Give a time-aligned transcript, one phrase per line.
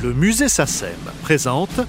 [0.00, 0.90] Le musée SACEM
[1.22, 1.80] présente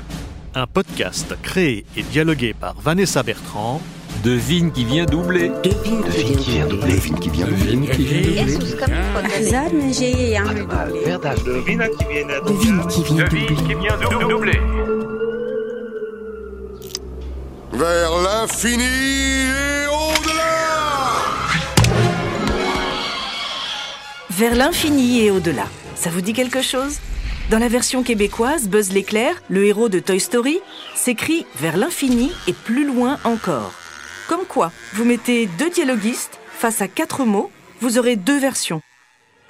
[0.56, 3.82] un podcast créé et dialogué par Vanessa Bertrand.
[4.24, 5.52] Devine qui vient doubler.
[5.64, 6.94] Devine qui vient doubler.
[6.94, 7.76] Devine qui vient doubler.
[7.76, 8.58] Devine qui vient doubler.
[12.44, 14.60] Devine qui vient doubler.
[17.72, 20.54] Vers l'infini et au-delà
[24.32, 25.68] Vers l'infini et au-delà.
[25.96, 27.00] Ça vous dit quelque chose?
[27.50, 30.60] Dans la version québécoise, Buzz l'éclair, le héros de Toy Story,
[30.94, 33.74] s'écrit vers l'infini et plus loin encore.
[34.28, 37.50] Comme quoi, vous mettez deux dialoguistes face à quatre mots,
[37.82, 38.82] vous aurez deux versions.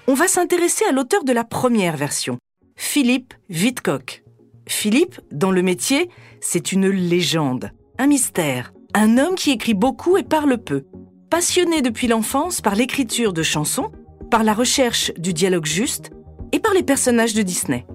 [0.07, 2.37] On va s'intéresser à l'auteur de la première version,
[2.77, 4.23] Philippe Vidcock.
[4.65, 10.23] Philippe, dans le métier, c'est une légende, un mystère, un homme qui écrit beaucoup et
[10.23, 10.85] parle peu.
[11.29, 13.91] Passionné depuis l'enfance par l'écriture de chansons,
[14.31, 16.11] par la recherche du dialogue juste
[16.51, 17.85] et par les personnages de Disney.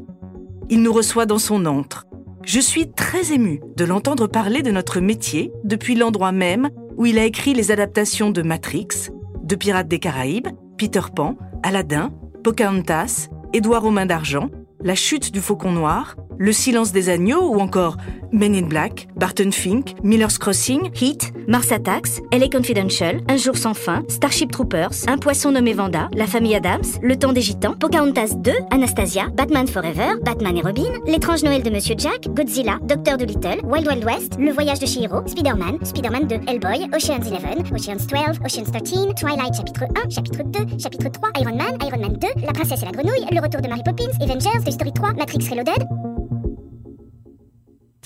[0.70, 2.06] Il nous reçoit dans son antre.
[2.44, 7.18] Je suis très émue de l'entendre parler de notre métier depuis l'endroit même où il
[7.18, 9.10] a écrit les adaptations de Matrix,
[9.42, 14.50] de Pirates des Caraïbes, Peter Pan, Aladdin, Pocahontas, Édouard aux mains d'argent,
[14.84, 17.96] La chute du faucon noir, Le silence des agneaux ou encore
[18.32, 23.72] Men in Black, Barton Fink, Miller's Crossing, Heat, Mars Attacks, LA Confidential, Un jour sans
[23.72, 28.34] fin, Starship Troopers, Un poisson nommé Vanda, La famille Adams, Le temps des gitans, Pocahontas
[28.36, 33.60] 2, Anastasia, Batman Forever, Batman et Robin, L'étrange Noël de Monsieur Jack, Godzilla, Docteur Dolittle,
[33.64, 38.40] Wild Wild West, Le voyage de Chihiro, Spider-Man, Spider-Man 2, Hellboy, Ocean's 11, Ocean's 12,
[38.44, 42.52] Ocean's 13, Twilight chapitre 1, chapitre 2, chapitre 3, Iron Man, Iron Man 2, La
[42.52, 45.86] princesse et la grenouille, Le retour de Mary Poppins, Avengers, Story 3, Matrix Reloaded,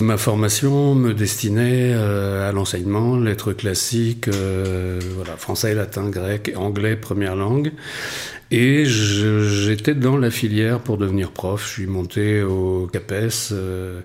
[0.01, 5.01] Ma formation me destinait euh, à l'enseignement, lettres classiques, euh,
[5.37, 7.71] français, latin, grec, anglais, première langue.
[8.51, 11.65] Et j'étais dans la filière pour devenir prof.
[11.65, 14.01] Je suis monté au CAPES, euh,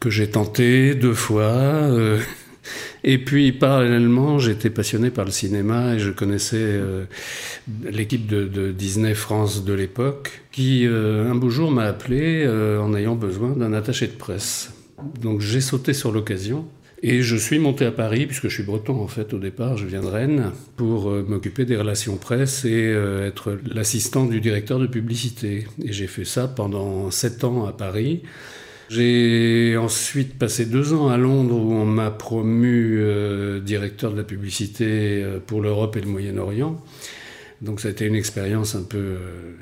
[0.00, 1.88] que j'ai tenté deux fois.
[3.06, 7.04] Et puis, parallèlement, j'étais passionné par le cinéma et je connaissais euh,
[7.84, 12.94] l'équipe de, Disney France de l'époque, qui euh, un beau jour m'a appelé euh, en
[12.94, 14.72] ayant besoin d'un attaché de presse.
[15.20, 16.64] Donc j'ai sauté sur l'occasion
[17.02, 19.84] et je suis monté à Paris, puisque je suis breton en fait au départ, je
[19.84, 25.66] viens de Rennes, pour m'occuper des relations presse et être l'assistant du directeur de publicité.
[25.84, 28.22] Et j'ai fait ça pendant sept ans à Paris.
[28.90, 34.24] J'ai ensuite passé deux ans à Londres où on m'a promu euh, directeur de la
[34.24, 36.80] publicité euh, pour l'Europe et le Moyen-Orient.
[37.62, 39.54] Donc ça a été une expérience un peu euh,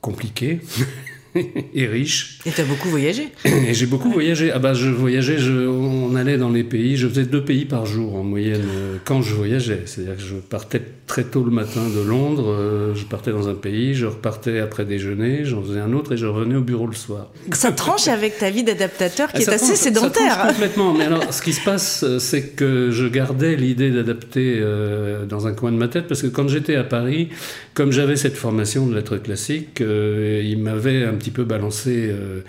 [0.00, 0.60] compliquée
[1.74, 2.38] et riche.
[2.46, 4.50] Et t'as beaucoup voyagé Et j'ai beaucoup voyagé.
[4.52, 6.96] Ah bah je voyageais, je, on allait dans les pays.
[6.96, 9.82] Je faisais deux pays par jour en moyenne euh, quand je voyageais.
[9.86, 12.50] C'est-à-dire que je partais très tôt le matin de Londres.
[12.50, 16.16] euh, je partais dans un pays, je repartais après déjeuner, j'en faisais un autre et
[16.16, 17.30] je revenais au bureau le soir.
[17.52, 20.38] Ça tranche avec ta vie d'adaptateur qui Ah, est ça assez tranche- ça sédentaire.
[20.38, 20.94] tranche complètement.
[20.94, 25.46] Mais alors, ce qui se passe, euh, c'est que je gardais l'idée d'adapter euh, dans
[25.46, 27.28] un coin de ma tête parce que quand j'étais à Paris,
[27.74, 32.08] comme j'avais cette formation de lettres classiques, euh, il m'avait un petit peu balancé.
[32.10, 32.40] euh,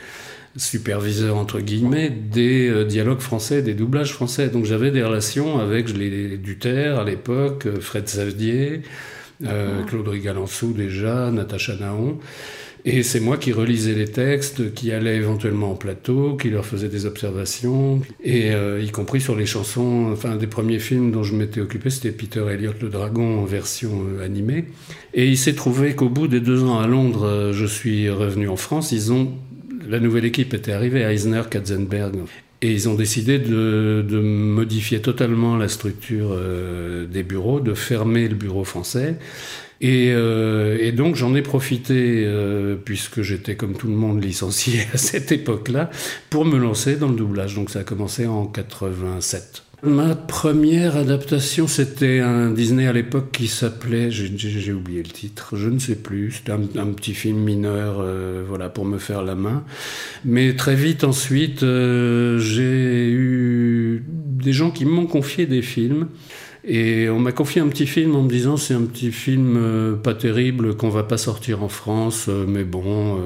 [0.57, 4.49] superviseur entre guillemets des euh, dialogues français, des doublages français.
[4.49, 8.81] Donc j'avais des relations avec les Duterre à l'époque, Fred Savdier,
[9.45, 12.19] euh, Claude Rigalançou déjà, Natacha Naon.
[12.83, 16.87] Et c'est moi qui relisais les textes, qui allais éventuellement en plateau, qui leur faisais
[16.87, 20.09] des observations, et euh, y compris sur les chansons.
[20.11, 23.91] Enfin, des premiers films dont je m'étais occupé, c'était Peter Elliott le Dragon en version
[24.07, 24.65] euh, animée.
[25.13, 28.47] Et il s'est trouvé qu'au bout des deux ans à Londres, euh, je suis revenu
[28.49, 28.91] en France.
[28.91, 29.31] Ils ont
[29.87, 32.15] la nouvelle équipe était arrivée, Eisner, Katzenberg,
[32.61, 36.37] et ils ont décidé de, modifier totalement la structure
[37.11, 39.17] des bureaux, de fermer le bureau français.
[39.81, 44.81] Et, euh, et donc j'en ai profité, euh, puisque j'étais comme tout le monde licencié
[44.93, 45.89] à cette époque-là,
[46.29, 47.55] pour me lancer dans le doublage.
[47.55, 49.63] Donc ça a commencé en 87.
[49.83, 55.69] Ma première adaptation, c'était un Disney à l'époque qui s'appelait, j'ai- oublié le titre, je
[55.69, 59.33] ne sais plus, c'était un, un petit film mineur, euh, voilà, pour me faire la
[59.33, 59.63] main.
[60.23, 66.09] Mais très vite ensuite, euh, j'ai eu des gens qui m'ont confié des films.
[66.63, 69.95] Et on m'a confié un petit film en me disant c'est un petit film euh,
[69.95, 73.19] pas terrible qu'on va pas sortir en France, euh, mais bon,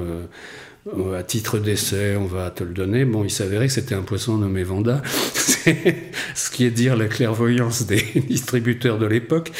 [0.87, 3.05] euh, à titre d'essai, on va te le donner.
[3.05, 5.01] Bon, il s'avérait que c'était un poisson nommé Vanda,
[6.35, 9.51] ce qui est dire la clairvoyance des distributeurs de l'époque.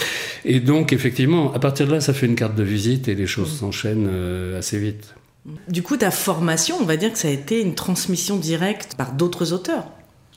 [0.44, 3.26] Et donc, effectivement, à partir de là, ça fait une carte de visite et les
[3.26, 5.16] choses s'enchaînent euh, assez vite.
[5.68, 9.14] Du coup, ta formation, on va dire que ça a été une transmission directe par
[9.14, 9.86] d'autres auteurs.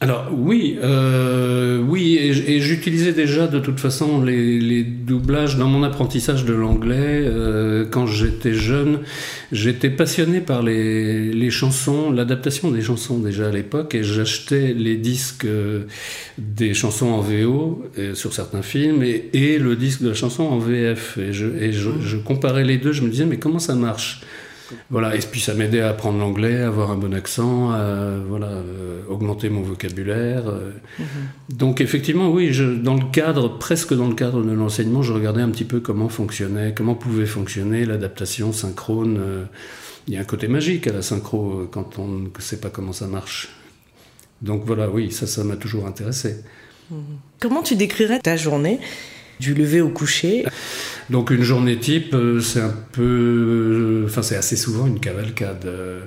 [0.00, 6.44] Alors oui, euh, oui, et, j'utilisais déjà de toute façon les, doublages dans mon apprentissage
[6.44, 7.24] de l'anglais.
[7.24, 9.00] Euh, quand j'étais jeune,
[9.50, 15.46] j'étais passionné par les, chansons, l'adaptation des chansons déjà à l'époque, et j'achetais les disques
[15.46, 15.86] euh,
[16.36, 17.84] des chansons en VO
[18.14, 21.18] sur certains films et, le disque de la chanson en VF.
[21.18, 24.20] Et, je, et je comparais les deux, je me disais mais comment ça marche?
[24.90, 28.48] Voilà, et puis ça m'aidait à apprendre l'anglais, à avoir un bon accent, à voilà,
[28.48, 30.48] euh, augmenter mon vocabulaire.
[30.48, 30.72] Euh.
[30.98, 31.06] Mhm.
[31.50, 35.42] Donc effectivement, oui, je, dans le cadre, presque dans le cadre de l'enseignement, je regardais
[35.42, 39.18] un petit peu comment fonctionnait, comment pouvait fonctionner l'adaptation synchrone.
[39.18, 39.44] Euh.
[40.06, 42.94] Il y a un côté magique à la synchro quand on ne sait pas comment
[42.94, 43.50] ça marche.
[44.40, 46.36] Donc voilà, oui, ça, ça m'a toujours intéressé.
[46.90, 47.18] Mhm.
[47.40, 48.80] Comment tu décrirais ta journée
[49.40, 50.44] du lever au coucher?
[51.10, 55.64] Donc une journée type, euh, c'est un peu, euh, enfin c'est assez souvent une cavalcade.
[55.64, 56.00] Euh.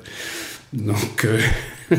[0.73, 1.27] Donc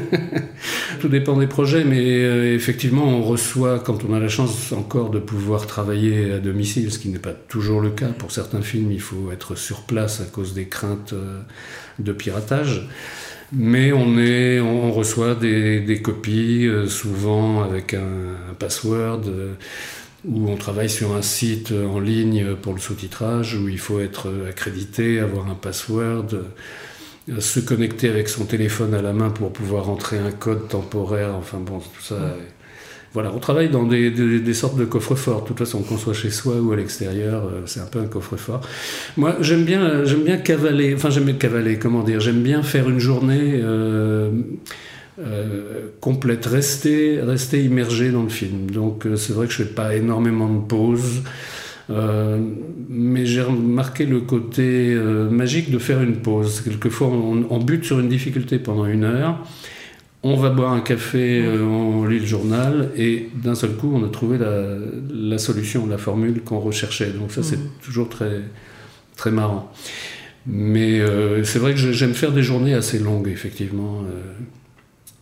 [1.01, 5.19] tout dépend des projets, mais effectivement on reçoit, quand on a la chance encore de
[5.19, 8.09] pouvoir travailler à domicile, ce qui n'est pas toujours le cas.
[8.09, 11.15] Pour certains films, il faut être sur place à cause des craintes
[11.99, 12.89] de piratage.
[13.55, 19.25] Mais on, est, on reçoit des, copies, souvent avec un, password
[20.25, 24.33] où on travaille sur un site en ligne pour le sous-titrage, où il faut être
[24.49, 26.27] accrédité, avoir un password,
[27.29, 31.35] euh, se connecter avec son téléphone à la main pour pouvoir entrer un code temporaire,
[31.37, 32.37] enfin bon, tout ça.
[33.13, 35.43] Voilà, on travaille dans des, sortes de coffres-forts.
[35.43, 38.07] De toute façon, qu'on soit chez soi ou à l'extérieur, euh, c'est un peu un
[38.07, 38.63] coffre-fort.
[39.19, 40.95] Moi, j'aime bien, j'aime bien cavaler.
[40.95, 41.79] Enfin, j'aime bien cavaler.
[41.79, 43.61] Comment dire J'aime bien faire une journée.
[43.63, 44.31] Euh,
[45.19, 48.71] euh, complète, rester, rester immergé dans le film.
[48.71, 51.23] Donc euh, c'est vrai que je fais pas énormément de pauses,
[51.91, 52.41] euh,
[52.89, 54.95] mais j'ai remarqué le côté
[55.31, 56.63] magique de faire une pause.
[56.63, 59.47] Quelquefois on, bute sur une difficulté pendant une heure,
[60.23, 64.09] on va boire un café, on lit le journal, et d'un seul coup on a
[64.09, 64.65] trouvé la,
[65.13, 67.11] la solution, la formule qu'on recherchait.
[67.11, 67.71] Donc ça c'est mmh.
[67.85, 68.41] toujours très,
[69.17, 69.71] très marrant.
[70.47, 71.03] Mais
[71.45, 74.05] c'est vrai que j'aime faire des journées assez longues, effectivement.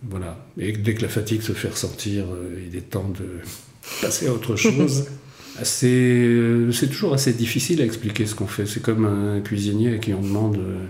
[0.02, 0.38] Voilà.
[0.58, 3.40] Et dès que la fatigue se fait ressentir, euh, il est temps de
[4.00, 5.06] passer à autre chose.
[5.82, 8.64] Euh, c'est toujours assez difficile à expliquer ce qu'on fait.
[8.64, 10.86] C'est comme un cuisinier à qui on demande euh,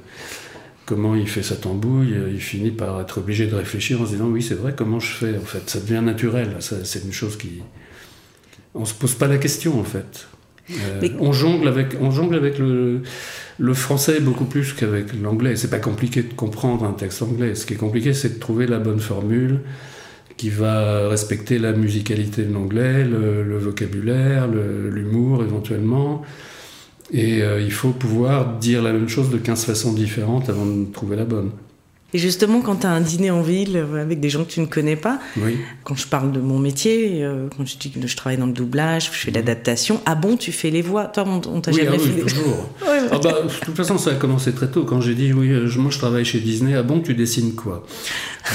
[0.87, 2.15] comment il fait sa tambouille.
[2.31, 5.13] Il finit par être obligé de réfléchir en se disant oui, c'est vrai, comment je
[5.13, 5.69] fais en fait?
[5.69, 6.59] Ça devient naturel.
[6.61, 7.63] C'est une chose qui.
[8.75, 10.29] On se pose pas la question en fait.
[11.19, 13.03] On jongle avec, on jongle avec le
[13.61, 15.55] le français beaucoup plus qu'avec l'anglais.
[15.55, 17.55] C'est pas compliqué de comprendre un texte anglais.
[17.55, 19.61] Ce qui est compliqué, c'est de trouver la bonne formule
[20.39, 26.23] qui va respecter la musicalité de l'anglais, le, vocabulaire, l'humour éventuellement.
[27.13, 30.91] Et euh, il faut pouvoir dire la même chose de 15 façons différentes avant de
[30.91, 31.51] trouver la bonne.
[32.13, 34.61] Et justement, quand tu as un dîner en ville euh, avec des gens que tu
[34.61, 35.21] ne connais pas,
[35.85, 38.53] quand je parle de mon métier, euh, quand je dis que je travaille dans le
[38.53, 41.99] doublage, je fais l'adaptation, ah bon, tu fais les voix Toi, on, t'a jamais ah
[41.99, 42.71] fait toujours.
[42.87, 44.85] ah bah, de toute façon, ça a commencé très tôt.
[44.85, 47.87] Quand j'ai dit, oui, euh, moi je travaille chez Disney, ah bon, tu dessines quoi?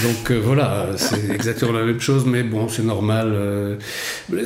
[0.04, 3.78] Donc voilà, c'est exactement la même chose, mais bon, c'est normal.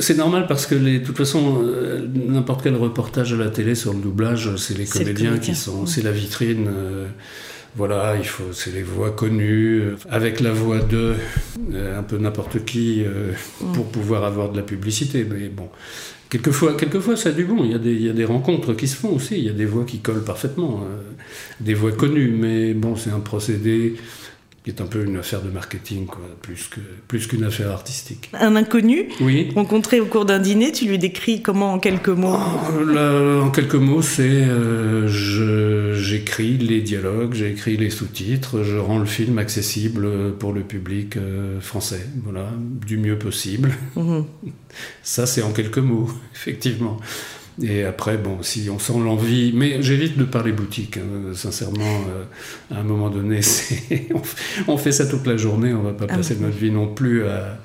[0.00, 1.64] c'est normal parce que, les, de toute façon,
[2.14, 5.86] n'importe quel reportage à la télé sur le doublage, c'est les comédiens qui sont.
[5.86, 6.68] C'est la vitrine
[7.76, 11.14] voilà, il faut, c'est les voix connues, euh, avec la voix de
[11.72, 13.72] euh, un peu n'importe qui euh, mm.
[13.72, 15.24] pour pouvoir avoir de la publicité.
[15.24, 15.68] Mais bon,
[16.28, 17.64] quelquefois, quelquefois ça a du bon.
[17.64, 19.38] Il y, a des, il y a des rencontres qui se font aussi.
[19.38, 20.84] Il y a des voix qui collent parfaitement,
[21.60, 22.34] des voix connues.
[22.36, 23.94] Mais bon, c'est un procédé
[24.70, 28.30] qui est un peu une affaire de marketing, quoi, plus que plus qu'une affaire artistique.
[28.32, 29.50] Un inconnu, oui.
[29.54, 33.74] rencontré au cours d'un dîner, tu lui décris comment en quelques mots oh, En quelques
[33.74, 35.08] mots, c'est euh,
[35.94, 41.60] j'écris les dialogues, j'écris les sous-titres, je rends le film accessible pour le public euh,
[41.60, 42.50] français, voilà,
[42.86, 43.72] du mieux possible.
[43.96, 44.24] Mhm.
[45.02, 46.98] Ça, c'est en quelques mots, effectivement.
[47.62, 52.24] Et après, bon, si on sent l'envie, mais j'évite de parler boutique, hein, sincèrement, euh,
[52.74, 53.40] à un moment donné,
[54.66, 57.26] on, fait ça toute la journée, on va pas ah passer notre vie non plus
[57.26, 57.60] à,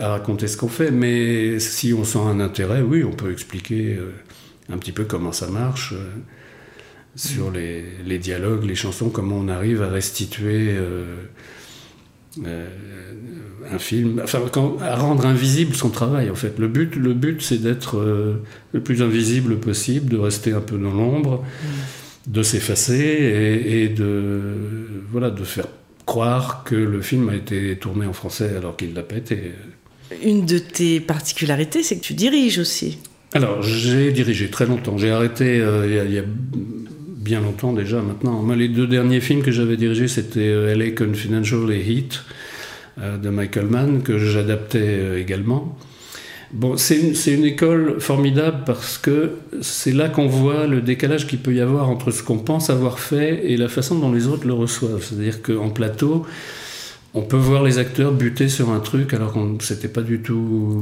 [0.00, 4.12] raconter ce qu'on fait, mais si on sent un intérêt, oui, on peut expliquer euh,
[4.72, 6.04] un petit peu comment ça marche, euh,
[7.14, 10.76] sur les, les, dialogues, les chansons, comment on arrive à restituer
[13.72, 14.40] un film, enfin,
[14.82, 16.58] à rendre invisible son travail en fait.
[16.58, 20.78] Le but, le but c'est d'être euh, le plus invisible possible, de rester un peu
[20.78, 22.32] dans l'ombre, mm.
[22.32, 24.40] de s'effacer et, de,
[25.10, 25.66] voilà, de faire
[26.06, 29.52] croire que le film a été tourné en français alors qu'il l'a pas été.
[30.24, 32.98] Une de tes particularités, c'est que tu diriges aussi.
[33.34, 34.96] Alors, j'ai dirigé très longtemps.
[34.96, 36.24] J'ai arrêté euh, il, y a,
[37.28, 38.42] bien longtemps déjà maintenant.
[38.42, 42.24] Moi, les deux derniers films que j'avais dirigés, c'était euh, LA Confidential et Heat.
[42.98, 45.76] De Michael Mann que j'adaptais également.
[46.50, 51.40] Bon, c'est une, une, école formidable parce que c'est là qu'on voit le décalage qu'il
[51.40, 54.46] peut y avoir entre ce qu'on pense avoir fait et la façon dont les autres
[54.46, 55.04] le reçoivent.
[55.04, 56.24] C'est-à-dire qu'en plateau,
[57.14, 60.80] on peut voir les acteurs buter sur un truc alors qu'on s'était pas du tout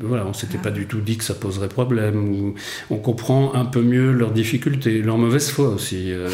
[0.00, 2.54] voilà on s'était pas du tout dit que ça poserait problème ou
[2.90, 6.30] on comprend un peu mieux leurs difficultés leur mauvaise foi aussi euh,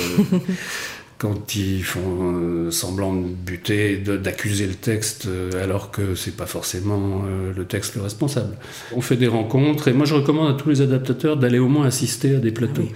[1.19, 6.47] quand ils font euh, semblant de buter d'accuser le texte euh, alors que c'est pas
[6.47, 7.25] forcément
[7.57, 8.57] le texte le responsable
[8.95, 11.87] on fait des rencontres et moi je recommande à tous les adaptateurs d'aller au moins
[11.87, 12.89] assister à des plateaux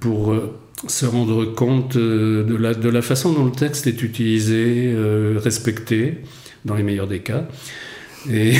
[0.00, 0.34] pour
[0.86, 5.38] se rendre compte euh, de la, de la façon dont le texte est utilisé, euh,
[5.42, 6.18] respecté,
[6.64, 7.48] dans les meilleurs des cas.
[8.30, 8.54] Et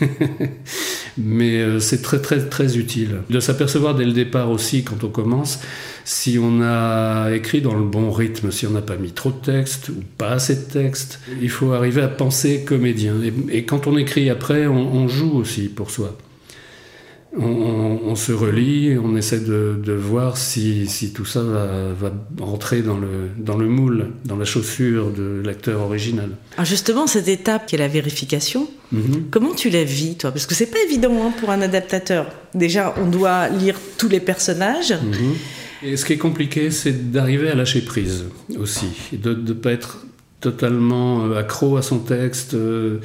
[1.18, 5.08] Mais euh, c'est très très très utile de s'apercevoir dès le départ aussi quand on
[5.08, 5.60] commence
[6.04, 9.36] si on a écrit dans le bon rythme, si on n'a pas mis trop de
[9.36, 11.20] texte ou pas assez de texte.
[11.40, 13.14] Il faut arriver à penser comédien.
[13.50, 16.16] Et, quand on écrit après, on joue aussi pour soi
[17.36, 23.56] on, se relie, on essaie de, voir si, tout ça va, rentrer dans le, dans
[23.56, 26.30] le moule, dans la chaussure de l'acteur original.
[26.56, 29.24] Alors justement, cette étape qui est la vérification, mhm.
[29.30, 30.30] comment tu la vis, toi?
[30.30, 32.26] Parce que c'est pas évident hein, pour un adaptateur.
[32.54, 34.92] Déjà, on doit lire tous les personnages.
[34.92, 35.34] Mhm.
[35.82, 38.26] Et ce qui est compliqué, c'est d'arriver à lâcher prise
[38.58, 40.06] aussi, de ne pas être
[40.44, 42.52] totalement euh, accro à son texte.
[42.52, 42.98] Euh,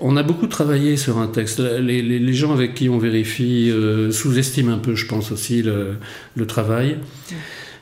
[0.00, 1.60] on a beaucoup travaillé sur un texte.
[1.60, 6.96] Les, gens avec qui on vérifie euh, sous-estiment un peu, je pense aussi, le, travail.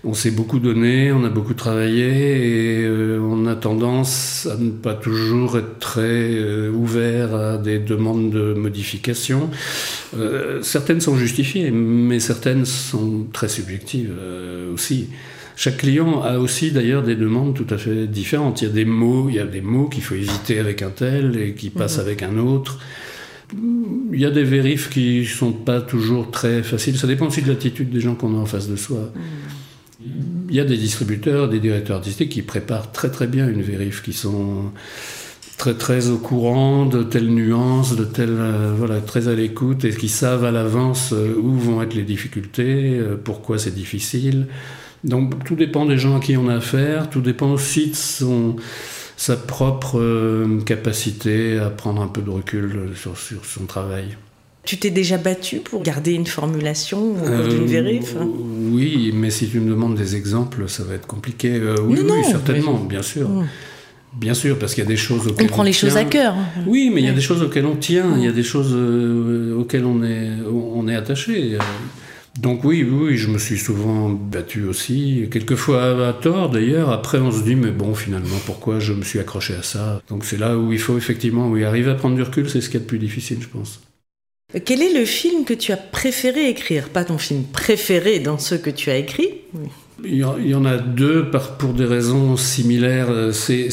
[0.09, 4.95] On s'est beaucoup donné, on a beaucoup travaillé et on a tendance à ne pas
[4.95, 9.51] toujours être très ouvert à des demandes de modification.
[10.63, 14.13] certaines sont justifiées, mais certaines sont très subjectives
[14.73, 15.09] aussi.
[15.57, 18.61] Chaque client a aussi d'ailleurs des demandes tout à fait différentes.
[18.61, 20.91] Il y a des mots, il y a des mots qu'il faut éviter avec un
[20.91, 22.05] tel et qui passent mhm.
[22.05, 22.79] avec un autre.
[24.13, 26.99] Il y a des vérifs qui sont pas toujours très faciles.
[26.99, 29.11] Ça dépend aussi de l'attitude des gens qu'on a en face de soi.
[29.15, 29.23] Mhm.
[30.49, 34.03] Il y a des distributeurs, des directeurs artistiques qui préparent très très bien une vérif,
[34.03, 34.73] qui sont
[35.57, 39.91] très très au courant de telles nuances, de telles euh, voilà très à l'écoute et
[39.91, 44.47] qui savent à l'avance euh, où vont être les difficultés, euh, pourquoi c'est difficile.
[45.05, 48.57] Donc tout dépend des gens à qui on a affaire, tout dépend aussi de son,
[49.17, 54.17] sa propre capacité à prendre un peu de recul sur, sur son travail.
[54.67, 58.17] Tu t'es déjà battu pour garder une formulation euh, d'une vérif?
[58.73, 61.55] Oui, mais si tu me demandes des exemples, ça va être compliqué.
[61.55, 63.31] Euh, oui, oui, certainement, bien sûr.
[64.13, 66.35] Bien sûr, parce qu'il y a des choses auxquelles on prend les choses à cœur.
[66.67, 68.75] Oui, mais il y a des choses auxquelles on tient, il y a des choses
[69.57, 71.59] auxquelles on est, on est attaché.
[72.41, 76.91] Donc oui, oui, je me suis souvent battu aussi, quelquefois à tort d'ailleurs.
[76.91, 80.03] Après, on se dit, mais bon, finalement, pourquoi je me suis accroché à ça?
[80.09, 82.69] Donc c'est là où il faut effectivement, oui, arriver à prendre du recul, c'est ce
[82.69, 83.81] qui est le plus difficile, je pense.
[84.65, 86.89] Quel est le film que tu as préféré écrire?
[86.89, 89.43] Pas ton film préféré dans ceux que tu as écrits
[90.05, 93.09] il y en a deux pour des raisons similaires.
[93.33, 93.69] C'est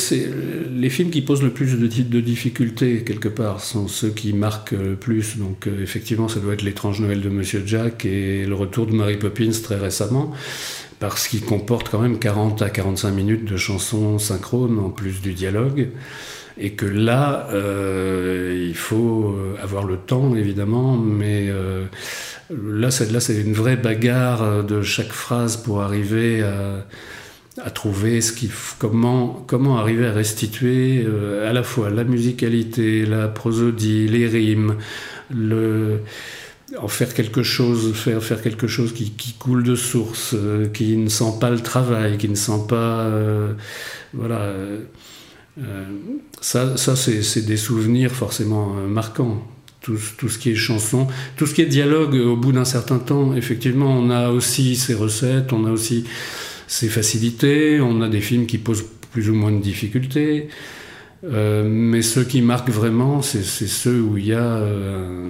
[0.73, 4.71] les films qui posent le plus de, de difficultés quelque part sont ceux qui marquent
[4.71, 5.37] le plus.
[5.37, 8.93] Donc euh, effectivement, ça doit être l'étrange Noël de Monsieur Jack et le retour de
[8.93, 10.31] Mary Poppins très récemment,
[10.99, 15.33] parce qu'il comporte quand même 40 à 45 minutes de chansons synchrones en plus du
[15.33, 15.89] dialogue.
[16.57, 21.85] Et que là, euh, il faut avoir le temps évidemment, mais euh,
[22.49, 28.49] Là, c'est, une vraie bagarre euh, de chaque phrase pour arriver à, trouver ce qui,
[28.79, 34.77] comment, comment arriver à restituer euh, à la fois la musicalité, la prosodie, les rimes,
[36.77, 41.33] en faire quelque chose, faire, quelque chose qui, coule de source, euh, qui ne sent
[41.39, 43.07] pas le travail, qui ne sent pas.
[44.13, 44.53] voilà.
[46.41, 49.47] Ça, ça c'est, des souvenirs forcément marquants
[49.83, 49.97] tout,
[50.29, 53.91] ce qui est chanson, tout ce qui est dialogue, au bout d'un certain temps, effectivement,
[53.91, 56.05] on a aussi ses recettes, on a aussi
[56.67, 60.47] ses facilités, on a des films qui posent plus ou moins de difficultés.
[61.25, 65.29] Euh, mais ceux qui marquent vraiment, c'est ceux où il y a euh, euh,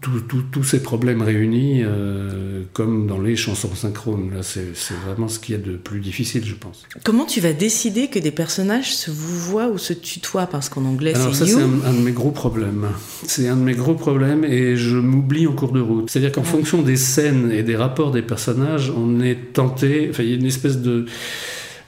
[0.00, 4.30] tous ces problèmes réunis, euh, comme dans les chansons synchrones.
[4.42, 4.72] C'est
[5.06, 6.86] vraiment ce qui est de plus difficile, je pense.
[7.04, 10.46] Comment tu vas décider que des personnages se vous voient ou se tutoient?
[10.46, 12.88] Parce qu'en anglais, c'est ça, c'est un, de mes gros problèmes.
[13.26, 16.10] C'est un de mes gros problèmes et je m'oublie en cours de route.
[16.10, 20.08] C'est-à-dire qu'en fonction des scènes et des rapports des personnages, on est tenté...
[20.10, 21.06] Enfin, il y a une espèce de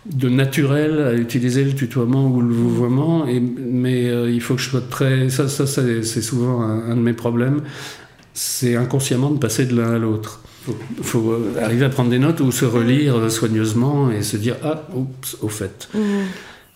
[0.07, 4.61] de naturel à utiliser le tutoiement ou le vouvoiement, et, mais euh, il faut que
[4.61, 5.31] je sois très...
[5.31, 7.63] Ça, ça, c'est souvent un, de mes problèmes,
[8.35, 10.43] c'est inconsciemment de passer de l'un à l'autre.
[10.69, 14.87] Il faut, arriver à prendre des notes ou se relire soigneusement et se dire Ah,
[14.95, 15.89] oups, au fait.
[15.95, 15.99] Mmh.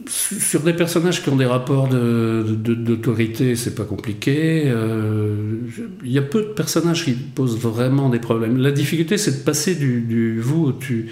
[0.06, 4.64] sur des personnages qui ont des rapports d'autorité, c'est pas compliqué.
[4.66, 5.56] Euh,
[6.04, 8.58] il y a peu de personnages qui posent vraiment des problèmes.
[8.58, 11.08] La difficulté, c'est de passer du, vous au tu.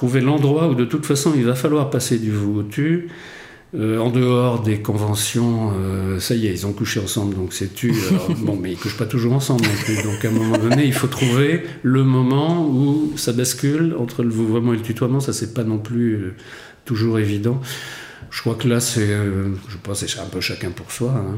[0.00, 3.08] Trouver l'endroit où de toute façon il va falloir passer du vous au tu.
[3.74, 7.74] Euh, en dehors des conventions, euh, ça y est, ils ont couché ensemble, donc c'est
[7.74, 7.92] tu.
[8.38, 9.96] bon, mais ils couchent pas toujours ensemble non plus.
[10.02, 14.30] Donc à un moment donné, il faut trouver le moment où ça bascule entre le
[14.30, 15.20] vouvoiement et le tutoiement.
[15.20, 16.32] Ça, c'est pas non plus
[16.86, 17.60] toujours évident.
[18.30, 21.12] Je crois que là, c'est, euh, je pense, c'est un peu chacun pour soi.
[21.14, 21.36] Hein.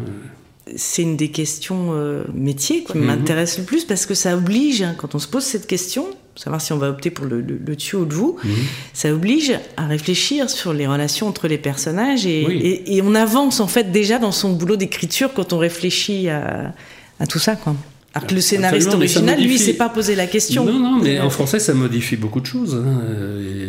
[0.76, 3.06] C'est une des questions euh, métiers qui mhm.
[3.06, 6.60] m'intéresse le plus parce que ça oblige, hein, quand on se pose cette question, savoir
[6.60, 8.50] si on va opter pour le, le, tu ou le vous, mhm.
[8.92, 13.66] ça oblige à réfléchir sur les relations entre les personnages et, et, on avance en
[13.66, 16.72] fait déjà dans son boulot d'écriture quand on réfléchit à,
[17.20, 17.56] à tout ça.
[17.56, 17.74] Quoi.
[18.14, 20.66] Alors que le scénariste original, lui, s'est pas posé la question.
[20.66, 22.74] Non, non, mais en français, ça modifie beaucoup de choses.
[22.74, 23.00] Hein.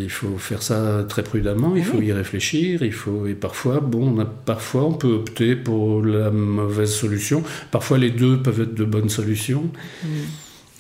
[0.02, 4.16] Il faut faire ça très prudemment, il faut y réfléchir, il faut et parfois, bon,
[4.16, 7.42] on a, parfois, on peut opter pour la mauvaise solution.
[7.72, 9.70] Parfois, les deux peuvent être de bonnes solutions.
[10.04, 10.08] Mm.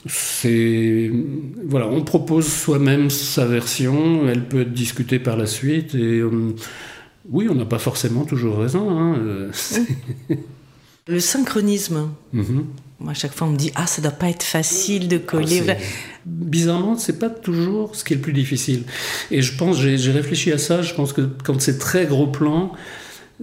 [0.05, 1.11] C'est
[1.65, 6.21] voilà, on propose soi-même sa version, elle peut être discutée par la suite et
[7.29, 8.89] oui, on n'a pas forcément toujours raison.
[8.89, 9.49] Hein.
[11.07, 12.09] Le synchronisme.
[12.33, 12.63] Mm-hmm.
[12.99, 15.61] Moi, à chaque fois, on me dit Ah, ça doit pas être facile de coller.
[15.67, 15.73] Ah,
[16.25, 18.83] bizarrement, c'est pas toujours ce qui est le plus difficile.
[19.29, 22.71] Et je pense, j'ai réfléchi à ça, je pense que quand c'est très gros plan,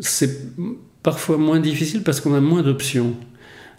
[0.00, 0.54] c'est
[1.02, 3.14] parfois moins difficile parce qu'on a moins d'options.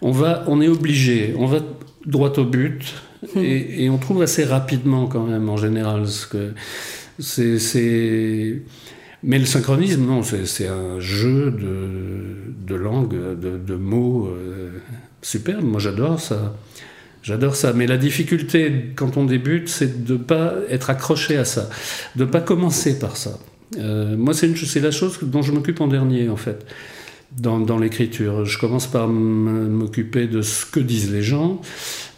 [0.00, 1.60] On, va, on est obligé, on va
[2.06, 2.94] droit au but
[3.34, 3.38] hmm.
[3.38, 6.08] et, on trouve assez rapidement quand même en général.
[6.08, 6.52] Ce que
[7.18, 8.62] c'est
[9.24, 14.70] mais le synchronisme, non, c'est un jeu de, de langue, de, de mots euh,
[15.22, 15.62] superbe.
[15.62, 16.56] Moi, j'adore ça.
[17.22, 17.72] J'adore ça.
[17.72, 21.70] Mais la difficulté, quand on débute, c'est de ne pas être accroché à ça,
[22.16, 23.38] de ne pas commencer par ça.
[23.78, 26.66] Euh, moi, c'est la chose dont je m'occupe en dernier, en fait,
[27.38, 28.44] dans, l'écriture.
[28.44, 31.60] Je commence par m'occuper de ce que disent les gens,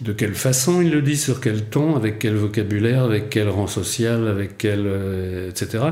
[0.00, 3.66] de quelle façon ils le disent, sur quel ton, avec quel vocabulaire, avec quel rang
[3.66, 4.82] social, avec quel.
[4.86, 5.84] Euh, etc.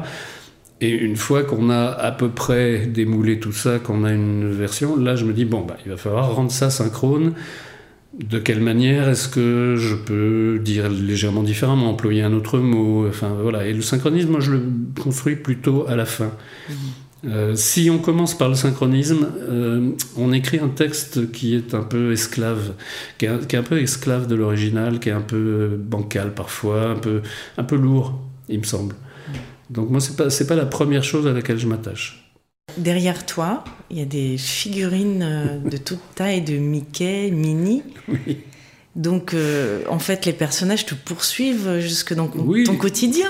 [0.80, 4.96] Et une fois qu'on a à peu près démoulé tout ça, qu'on a une version,
[4.96, 7.34] là je me dis, bon, bah, il va falloir rendre ça synchrone.
[8.18, 13.06] De quelle manière est-ce que je peux dire légèrement différemment, employer un autre mot
[13.40, 13.66] voilà.
[13.66, 14.62] Et le synchronisme, moi je le
[15.00, 16.32] construis plutôt à la fin.
[16.68, 16.76] Mhm.
[17.24, 21.82] Euh, si on commence par le synchronisme, euh, on écrit un texte qui est un
[21.82, 22.72] peu esclave,
[23.18, 26.90] qui est qui est un peu esclave de l'original, qui est un peu bancal parfois,
[26.90, 27.22] un peu,
[27.58, 28.96] un peu lourd, il me semble.
[29.70, 32.22] Donc moi, ce n'est pas, pas la première chose à laquelle je m'attache.
[32.76, 37.82] Derrière toi, il y a des figurines euh, de toute taille de Mickey, Minnie.
[38.08, 38.38] Oui.
[38.96, 43.28] Donc, euh, en fait, les personnages te poursuivent jusque dans ton quotidien.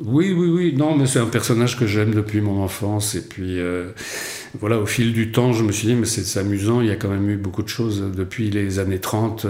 [0.00, 0.74] Oui, oui, oui.
[0.76, 3.14] Non, mais c'est un personnage que j'aime depuis mon enfance.
[3.14, 3.90] Et puis, euh,
[4.58, 6.80] voilà, au fil du temps, je me suis dit, mais c'est amusant.
[6.80, 9.46] Il y a quand même eu beaucoup de choses depuis les années 30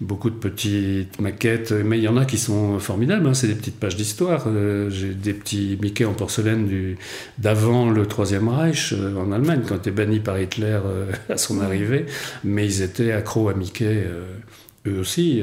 [0.00, 3.34] beaucoup de petites maquettes, mais il y en a qui sont formidables, hein.
[3.34, 4.44] c'est des petites pages d'histoire.
[4.46, 6.96] Euh, j'ai des petits Mickey en porcelaine
[7.38, 11.60] d'avant le Troisième Reich euh, en Allemagne, quand était banni par Hitler euh, à son
[11.60, 12.06] arrivée,
[12.44, 14.06] mais ils étaient accros à Mickey
[14.86, 15.42] eux aussi.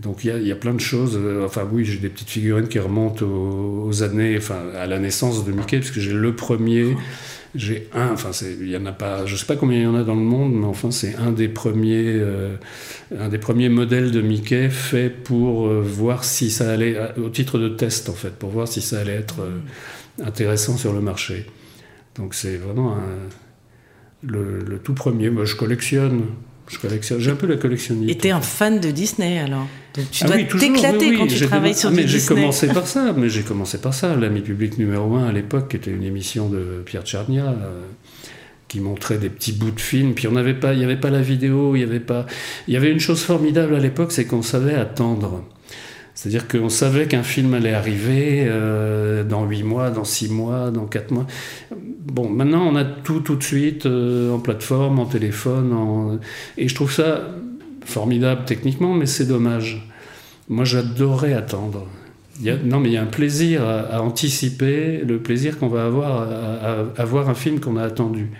[0.00, 1.18] Donc il y, a plein de choses.
[1.44, 5.52] Enfin oui, j'ai des petites figurines qui remontent aux, années, enfin à la naissance de
[5.52, 6.96] Mickey, puisque j'ai le premier.
[7.56, 9.96] J'ai un, enfin, il y en a pas, je sais pas combien il y en
[9.96, 12.54] a dans le monde, mais enfin, c'est un des premiers, euh,
[13.18, 17.58] un des premiers modèles de Mickey fait pour euh, voir si ça allait, au titre
[17.58, 19.58] de test en fait, pour voir si ça allait être euh,
[20.24, 21.44] intéressant sur le marché.
[22.14, 22.96] Donc c'est vraiment
[24.22, 25.30] le, tout premier.
[25.30, 26.26] Moi, je collectionne.
[27.18, 28.10] J'ai un peu la collectionniste.
[28.10, 31.74] Et t'es un fan de Disney alors Donc tu ah dois t'éclater quand tu travailles
[31.74, 32.06] sur ah, mais.
[32.06, 34.14] J'ai commencé par ça, mais j'ai commencé par ça.
[34.14, 37.82] L'ami public numéro un à l'époque, qui était une émission de Pierre Tchernia, euh,
[38.68, 40.14] qui montrait des petits bouts de films.
[40.14, 42.26] Puis on n'avait pas, il n'y avait pas la vidéo, il y avait pas.
[42.68, 45.44] Il y avait une chose formidable à l'époque, c'est qu'on savait attendre.
[46.14, 50.86] C'est-à-dire qu'on savait qu'un film allait arriver euh, dans 8 mois, dans 6 mois, dans
[50.86, 51.26] 4 mois.
[52.00, 56.18] Bon, maintenant on a tout tout de suite euh, en plateforme, en téléphone,
[56.56, 57.28] et je trouve ça
[57.84, 59.86] formidable techniquement, mais c'est dommage.
[60.48, 61.86] Moi j'adorais attendre.
[62.64, 67.00] non, mais il y a un plaisir à, anticiper, le plaisir qu'on va avoir à,
[67.00, 68.30] à, voir un film qu'on a attendu.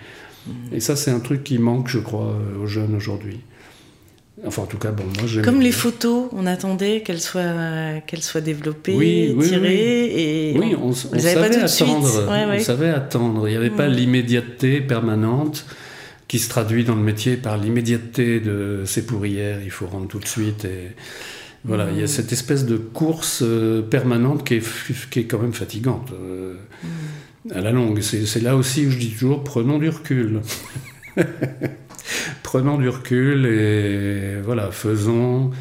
[0.71, 3.41] Et ça, c'est un truc qui manque, je crois, aux jeunes aujourd'hui.
[4.45, 5.43] Enfin, en tout cas, bon, moi, j'aime.
[5.43, 11.35] Comme les photos, on attendait qu'elles soient, qu'elles soient développées, tirées, et oui, on, savait
[11.35, 12.47] attendre.
[12.49, 13.47] on savait attendre.
[13.47, 15.65] Il n'y avait pas l'immédiateté permanente
[16.27, 20.07] qui se traduit dans le métier par l'immédiateté de c'est pour hier, il faut rendre
[20.07, 20.65] tout de suite.
[20.65, 20.91] Et,
[21.65, 25.39] Voilà, il y a cette espèce de course euh, permanente qui est, qui est quand
[25.39, 26.09] même fatigante.
[26.13, 26.55] euh,
[27.53, 30.39] À la longue, c'est là aussi où je dis toujours prenons du recul.
[32.43, 35.51] prenons du recul et voilà, faisons.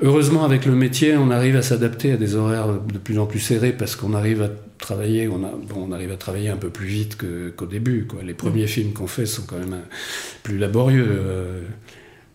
[0.00, 3.38] Heureusement, avec le métier, on arrive à s'adapter à des horaires de plus en plus
[3.38, 6.70] serrés parce qu'on arrive à travailler, on, a, bon, on arrive à travailler un peu
[6.70, 7.16] plus vite
[7.56, 8.06] qu'au début.
[8.06, 8.22] Quoi.
[8.24, 9.94] Les premiers films qu'on fait sont quand même euh,
[10.42, 11.06] plus laborieux.
[11.08, 11.60] euh,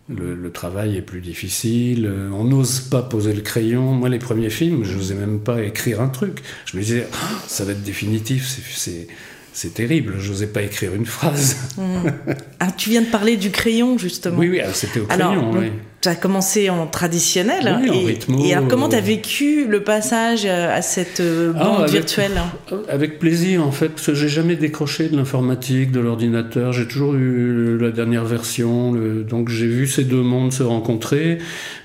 [0.08, 2.06] le, le travail est plus difficile.
[2.06, 3.92] euh, On n'ose pas poser le crayon.
[3.92, 6.40] Moi, les premiers films, je n'osais même pas écrire un truc.
[6.64, 9.08] Je me disais, Ah, ça va être définitif, c'est-
[9.60, 10.14] c'est terrible.
[10.20, 11.56] Je n'osais pas écrire une phrase.
[12.60, 14.38] Ah, tu viens de parler du crayon, justement.
[14.38, 15.30] Oui, oui, ah, c'était au crayon.
[15.30, 15.72] Alors, oui.
[16.00, 17.76] tu as commencé en traditionnel.
[17.82, 20.82] Oui, en et, rythmo, et alors, comment tu as euh, vécu le passage à à
[20.82, 22.40] cette euh, Ah, bande avec- virtuelle?
[22.88, 26.72] Avec plaisir, en fait, parce que j'ai jamais décroché de l'informatique, de l'ordinateur.
[26.72, 31.38] J'ai toujours eu la dernière version, le- donc j'ai vu ces deux mondes se rencontrer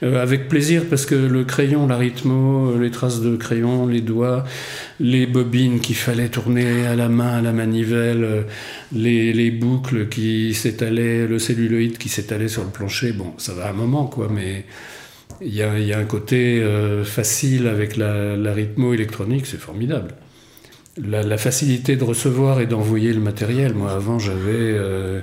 [0.03, 4.43] euh, avec plaisir, parce que le crayon, l'arythmo, euh, les traces de crayon, les doigts,
[5.03, 8.43] les bobines qu'il fallait tourner à la main, à la manivelle, euh,
[8.93, 13.11] les, les boucles qui s'étalaient, le celluloïde qui s'étalait sur le plancher.
[13.11, 14.63] Bon, ça va un moment, quoi, mais
[15.41, 19.59] il y a, y a un côté euh, facile avec la, la rythmo électronique, c'est
[19.59, 20.15] formidable.
[20.97, 23.73] La, facilité de recevoir et d'envoyer le matériel.
[23.73, 24.39] Moi, avant, j'avais.
[24.53, 25.21] euh,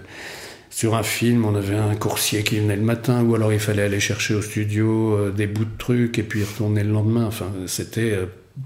[0.68, 3.82] sur un film, on avait un coursier qui venait le matin, ou alors il fallait
[3.82, 7.26] aller chercher au studio des bouts de trucs et puis retourner le lendemain.
[7.26, 8.16] Enfin, c'était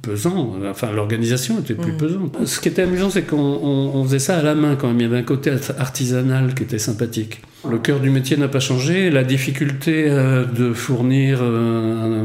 [0.03, 0.55] pesant.
[0.71, 2.37] Enfin, l'organisation était plus pesante.
[2.47, 4.99] Ce qui était amusant, c'est qu'on on- on faisait ça à la main quand même.
[5.01, 7.43] Il y avait un côté art- artisanal qui était sympathique.
[7.71, 9.11] Le cœur du métier n'a pas changé.
[9.11, 12.25] La difficulté euh, de fournir euh,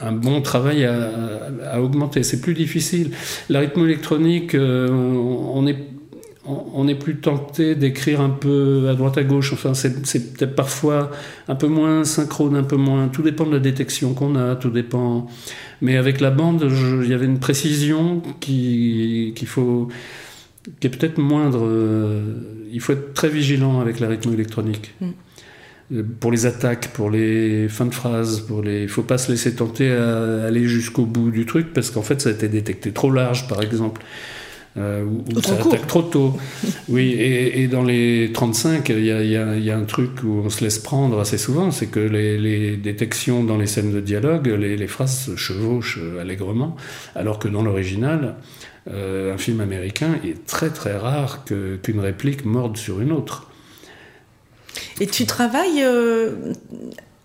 [0.00, 2.22] un, bon travail a, augmenté.
[2.22, 3.10] C'est plus difficile.
[3.50, 5.76] La rythmo électronique, euh, on est
[6.48, 9.52] on on est plus tenté d'écrire un peu à droite à gauche.
[9.52, 9.92] Enfin, c'est
[10.34, 11.10] peut-être parfois
[11.48, 13.08] un peu moins synchrone, un peu moins.
[13.08, 15.26] Tout dépend de la détection qu'on a, tout dépend.
[15.82, 16.66] Mais avec la bande,
[17.04, 19.88] il y avait une précision qui qu'il faut
[20.80, 21.60] qui est peut-être moindre.
[21.64, 22.22] euh,
[22.72, 24.94] il faut être très vigilant avec la rythmo électronique.
[25.92, 29.30] Euh, Pour les attaques, pour les fins de phrases, pour les, il faut pas se
[29.32, 32.92] laisser tenter à aller jusqu'au bout du truc parce qu'en fait ça a été détecté
[32.92, 34.02] trop large, par exemple.
[34.76, 35.04] Euh,
[35.44, 35.72] ça court.
[35.72, 36.34] attaque trop tôt.
[36.88, 39.76] oui, et, et dans les 35, il y a, il y a- il y a
[39.76, 43.56] un truc où on se laisse prendre assez souvent, c'est que les, les détections dans
[43.56, 46.76] les scènes de dialogue, les, les phrases se chevauchent allègrement,
[47.16, 48.36] alors que dans l'original,
[48.90, 53.50] euh, un film américain est très très rare qu'une réplique morde sur une autre.
[55.00, 56.52] Et tu travailles euh,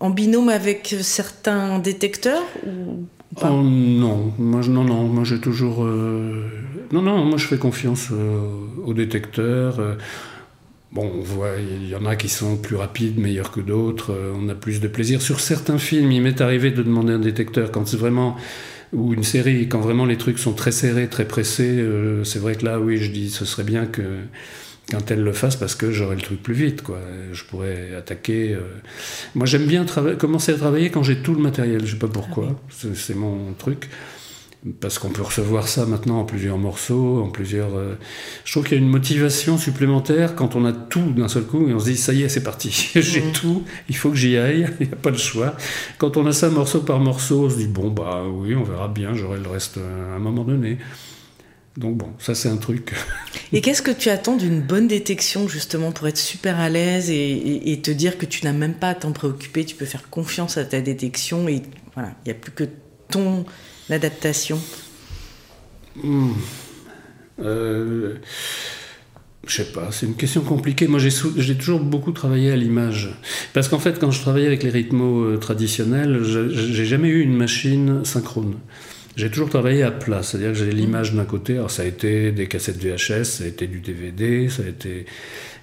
[0.00, 3.04] en binôme avec certains détecteurs ou
[3.42, 6.44] Oh, non, moi je- non, non, moi j'ai toujours, euh,
[6.92, 8.38] non, non, moi je fais confiance euh,
[8.84, 9.80] aux détecteurs.
[9.80, 9.94] euh.
[10.92, 14.12] Bon, on voit, il y en a qui sont plus rapides, meilleurs que d'autres.
[14.12, 15.22] euh, on a plus de plaisir.
[15.22, 18.36] Sur certains films, il m'est arrivé de demander un détecteur quand c'est vraiment
[18.92, 21.78] ou une série, quand vraiment les trucs sont très serrés, très pressés.
[21.80, 24.02] euh, c'est vrai que là, oui, je dis, ce serait bien que
[24.88, 26.98] qu'un tel le fasse parce que j'aurai le truc plus vite, quoi.
[27.32, 28.52] Je pourrais attaquer.
[28.54, 28.60] euh.
[29.34, 29.84] Moi, j'aime bien
[30.18, 31.84] commencer à travailler quand j'ai tout le matériel.
[31.86, 32.60] Je sais pas pourquoi.
[32.70, 33.88] C'est- C'est mon truc.
[34.80, 37.74] Parce qu'on peut recevoir ça maintenant en plusieurs morceaux, en plusieurs.
[37.76, 37.96] euh,
[38.46, 41.68] Je trouve qu'il y a une motivation supplémentaire quand on a tout d'un seul coup
[41.68, 44.38] et on se dit ça y est, c'est parti, j'ai tout, il faut que j'y
[44.38, 45.54] aille, il n'y a pas de choix.
[45.98, 48.88] Quand on a ça morceau par morceau, on se dit bon bah oui, on verra
[48.88, 50.78] bien, j'aurai le reste euh, à un moment donné.
[51.76, 52.92] Donc bon, ça c'est un truc.
[53.52, 57.14] Et qu'est-ce que tu attends d'une bonne détection justement pour être super à l'aise et,
[57.14, 60.08] et- et te dire que tu n'as même pas à t'en préoccuper, tu peux faire
[60.08, 61.62] confiance à ta détection et
[61.94, 62.64] voilà, il n'y a plus que
[63.10, 63.44] ton
[63.90, 64.60] adaptation.
[66.02, 66.32] Hmm.
[67.40, 68.14] Euh,
[69.46, 70.86] je sais pas, c'est une question compliquée.
[70.86, 73.10] Moi, j'ai toujours beaucoup travaillé à l'image.
[73.52, 77.34] Parce qu'en fait, quand je travaillais avec les rythmos euh, traditionnels, j'ai jamais eu une
[77.36, 78.54] machine synchrone.
[79.16, 81.54] J'ai toujours travaillé à plat, c'est-à-dire que j'ai l'image d'un côté.
[81.54, 85.06] Alors, ça a été des cassettes VHS, ça a été du DVD, ça a été.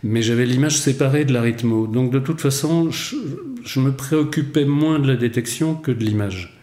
[0.04, 1.86] Mais j'avais l'image séparée de la rythmo.
[1.86, 6.58] Donc, de toute façon, je, me préoccupais moins de la détection que de l'image.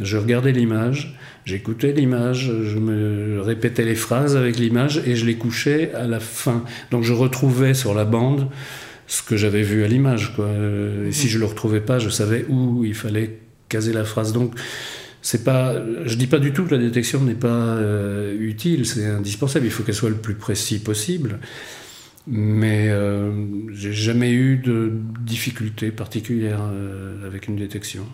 [0.00, 5.36] Je regardais l'image, j'écoutais l'image, je me répétais les phrases avec l'image et je les
[5.36, 6.64] couchais à la fin.
[6.90, 8.48] Donc je retrouvais sur la bande
[9.06, 10.34] ce que j'avais vu à l'image.
[10.34, 10.48] quoi.
[11.06, 14.32] Et si je le retrouvais pas, je savais où il fallait caser la phrase.
[14.32, 14.54] Donc
[15.26, 19.06] c'est pas, je dis pas du tout que la détection n'est pas euh, utile, c'est
[19.06, 19.64] indispensable.
[19.64, 21.38] Il faut qu'elle soit le plus précis possible.
[22.26, 23.32] Mais euh,
[23.72, 28.04] j'ai jamais eu de difficulté particulière euh, avec une détection.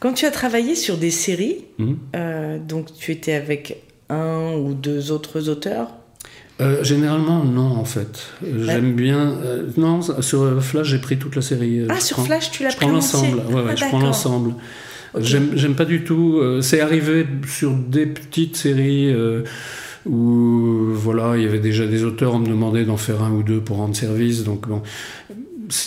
[0.00, 1.96] Quand tu as travaillé sur des séries, Mhm.
[2.16, 5.88] euh, donc tu étais avec un ou deux autres auteurs,
[6.60, 8.26] Euh, généralement, non, en fait.
[8.44, 9.32] J'aime bien.
[9.42, 11.86] euh, non, sur Flash, j'ai pris toute la série.
[11.88, 13.38] Ah, je sur prends- Flash, tu l'as Je pris prends l'ensemble.
[13.48, 14.14] Ouais, ouais, Ah, je prends d'accord.
[15.14, 15.56] L'ensemble.
[15.56, 16.40] J'aime pas du tout.
[16.60, 19.14] c'est arrivé sur des petites séries
[20.04, 23.42] où voilà, il y avait déjà des auteurs, on me demandait d'en faire un ou
[23.42, 24.44] deux pour rendre service.
[24.44, 24.82] Donc bon,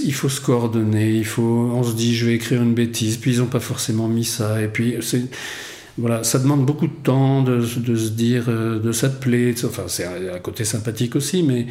[0.03, 3.33] il faut se coordonner, il faut, on se dit je vais écrire une bêtise, puis
[3.33, 5.23] ils n'ont pas forcément mis ça, et puis c'est
[5.97, 9.55] voilà, ça demande beaucoup de temps de, de se dire, euh, de s'appeler.
[9.63, 11.67] Enfin, c'est un, côté sympathique aussi, mais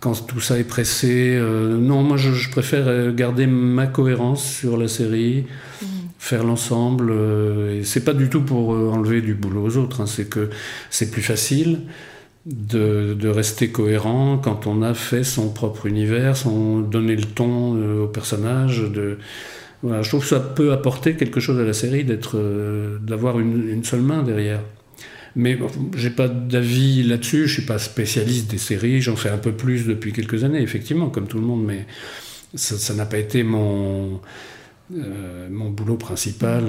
[0.00, 4.78] quand tout ça est pressé, euh, non, moi je, préfère euh, garder ma cohérence sur
[4.78, 5.44] la série,
[5.82, 5.86] mmh.
[6.18, 7.12] Faire l'ensemble.
[7.70, 10.50] et c'est pas du tout pour enlever du boulot aux autres, hein, c'est que
[10.90, 11.80] c'est plus facile
[12.48, 17.76] de, de, rester cohérent quand on a fait son propre univers, son donner le ton
[17.76, 18.84] euh, au personnage.
[18.94, 23.68] Je trouve que ça peut apporter quelque chose à la série d'être, euh, d'avoir une,
[23.68, 24.60] une, seule main derrière.
[25.36, 27.46] Mais bon, j'ai pas d'avis là-dessus.
[27.46, 29.02] Je suis pas spécialiste des séries.
[29.02, 31.64] J'en fais un peu plus depuis quelques années, effectivement, comme tout le monde.
[31.64, 31.86] Mais
[32.54, 34.20] ça n'a pas été mon
[34.94, 36.64] euh, mon boulot principal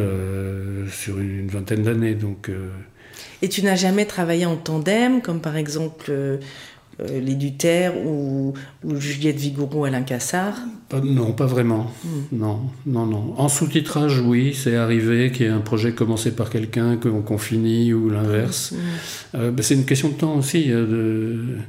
[0.91, 2.15] sur une, vingtaine d'années.
[2.15, 2.51] Donc
[3.41, 6.11] et tu n'as jamais travaillé en tandem, comme par exemple
[6.99, 8.53] euh, euh, les Duterre ou,
[8.97, 10.55] Juliette Vigouroux, Alain Cassard?
[11.03, 11.91] Non, pas vraiment.
[12.03, 12.37] Hmm.
[12.37, 13.33] Non, non, non.
[13.37, 17.93] En sous-titrage, oui, c'est arrivé qu'il y ait un projet commencé par quelqu'un, qu'on finit
[17.93, 18.71] ou l'inverse.
[18.71, 19.37] Hmm.
[19.37, 21.63] Euh, ben, c'est une question de temps aussi hmm.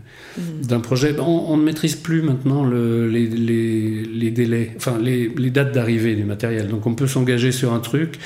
[0.63, 1.15] d'un projet.
[1.19, 6.69] On, ne maîtrise plus maintenant les, les, délais, enfin les, les dates d'arrivée du matériel.
[6.69, 8.19] Donc on peut s'engager sur un truc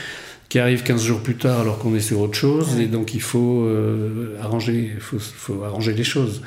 [0.54, 3.20] qui arrive 15 jours plus tard alors qu'on est sur autre chose, et donc il
[3.20, 6.42] faut, euh, arranger, faut, faut, arranger les choses.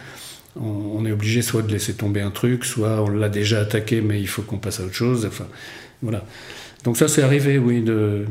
[0.59, 4.19] On, est obligé soit de laisser tomber un truc, soit on l'a déjà attaqué, mais
[4.19, 5.25] il faut qu'on passe à autre chose.
[5.25, 5.47] Enfin,
[6.01, 6.23] voilà.
[6.83, 8.25] Donc ça, c'est arrivé, oui, de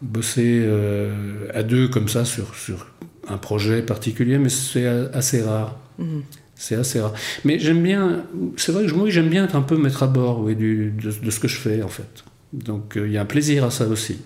[0.00, 2.86] bosser euh, à deux comme ça sur, sur
[3.28, 5.78] un projet particulier, mais c'est assez rare.
[5.98, 6.20] Mm.
[6.54, 7.14] C'est assez rare.
[7.44, 8.24] Mais j'aime bien,
[8.56, 11.10] c'est vrai que moi j'aime bien être un peu mettre à bord oui, du, de,
[11.10, 12.24] de, ce que je fais en fait.
[12.52, 14.18] Donc euh, il y a un plaisir à ça aussi.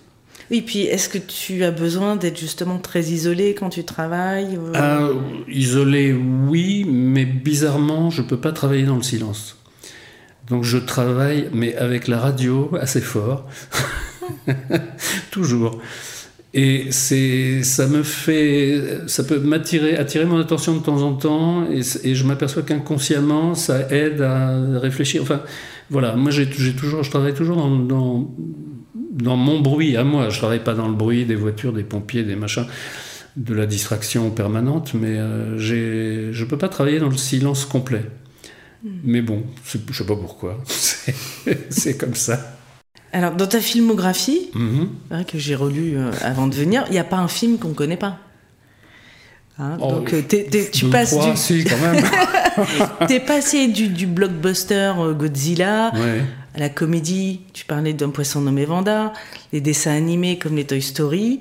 [0.50, 5.14] Oui, puis est-ce que tu as besoin d'être justement très isolé quand tu travailles euh,
[5.48, 9.56] Isolé, oui, mais bizarrement, je ne peux pas travailler dans le silence.
[10.48, 13.46] Donc je travaille, mais avec la radio assez fort,
[15.32, 15.80] toujours.
[16.54, 22.14] Et ça me fait, ça peut m'attirer, attirer mon attention de temps en temps, et,
[22.14, 25.22] je m'aperçois qu'inconsciemment, ça aide à réfléchir.
[25.22, 25.42] Enfin,
[25.90, 28.30] voilà, moi j'ai, toujours, je travaille toujours dans
[29.22, 30.28] mon bruit à moi.
[30.30, 32.66] Je travaille pas dans le bruit des voitures, des pompiers, des machins,
[33.36, 38.02] de la distraction permanente, mais euh, j'ai, je peux pas travailler dans le silence complet.
[38.84, 38.90] Hmm.
[39.04, 40.62] Mais bon, je sais pas pourquoi.
[41.70, 42.56] c'est comme ça.
[43.12, 45.24] Alors, dans ta filmographie, mm-hmm.
[45.24, 47.74] que j'ai relu euh, avant de venir, il n'y a pas un film qu'on ne
[47.74, 48.18] connaît pas.
[49.58, 50.14] Hein, oh, donc,
[50.72, 51.36] tu passes du.
[51.36, 52.04] Si, quand même.
[53.08, 55.92] t'es passé du, du blockbuster euh, Godzilla
[56.56, 57.40] à la comédie.
[57.52, 59.12] Tu parlais d'un poisson nommé Vanda,
[59.52, 61.40] les dessins animés comme les Toy Story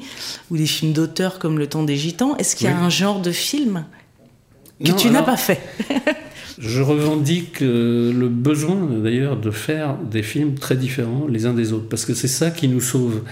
[0.51, 2.35] ou des films d'auteur comme Le Temps des Gitans.
[2.37, 3.85] Est-ce qu'il y a un genre de film
[4.83, 5.61] que tu n'as pas fait?
[6.57, 11.73] Je revendique euh, le besoin d'ailleurs de faire des films très différents les uns des
[11.73, 13.23] autres, parce que c'est ça qui nous sauve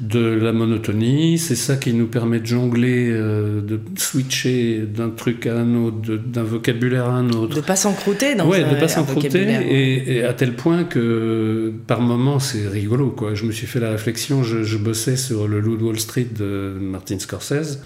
[0.00, 5.46] de la monotonie, c'est ça qui nous permet de jongler, euh, de switcher d'un truc
[5.46, 7.54] à un autre, d'un vocabulaire à un autre.
[7.54, 12.00] De pas s'encrouter dans ouais, de pas s'encrouter, et, et, à tel point que par
[12.00, 13.10] moments c'est rigolo.
[13.10, 13.34] Quoi.
[13.34, 16.28] Je me suis fait la réflexion, je, je bossais sur le Loup de Wall Street
[16.36, 17.80] de Martin Scorsese.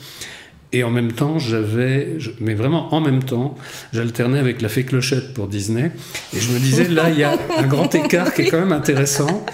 [0.72, 3.56] Et en même temps, j'avais, mais vraiment en même temps,
[3.92, 5.90] j'alternais avec la fée clochette pour Disney.
[6.34, 8.72] Et je me disais, là, il y a un grand écart qui est quand même
[8.72, 9.44] intéressant.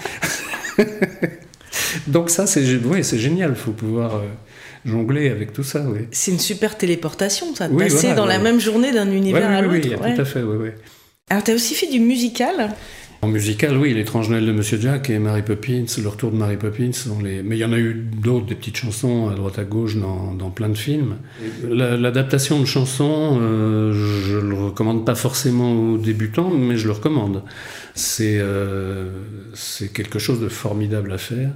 [2.07, 3.51] Donc ça, c'est ouais, génial.
[3.51, 4.21] Il faut pouvoir euh,
[4.85, 5.83] jongler avec tout ça.
[5.87, 6.01] Oui.
[6.11, 7.67] C'est une super téléportation, ça.
[7.67, 9.75] passer dans la même journée d'un univers à l'autre.
[9.75, 10.43] Oui, tout à fait.
[10.43, 10.69] Oui, oui.
[11.29, 12.69] Alors, tu as aussi fait du musical
[13.21, 16.55] en musical, oui, L'étrange Noël de Monsieur Jack et Mary Poppins, le retour de Mary
[16.55, 17.41] Poppins sont les.
[17.41, 20.49] Mais il y en a eu d'autres, des petites chansons à droite à gauche dans,
[20.51, 21.17] plein de films.
[21.67, 27.43] L'adaptation de chansons, euh, je le recommande pas forcément aux débutants, mais je le recommande.
[27.95, 29.09] C'est euh,
[29.93, 31.51] quelque chose de formidable à faire,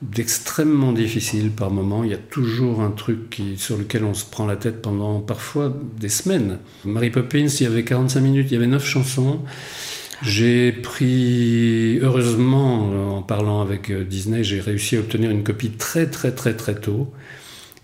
[0.00, 2.02] d'extrêmement difficile par moment.
[2.04, 5.74] Il y a toujours un truc sur lequel on se prend la tête pendant parfois
[6.00, 6.58] des semaines.
[6.86, 9.40] Mary Poppins, il y avait 45 minutes, il y avait 9 chansons.
[10.22, 16.06] J'ai pris, heureusement, en parlant avec euh, Disney, j'ai réussi à obtenir une copie très
[16.06, 17.12] très très très tôt,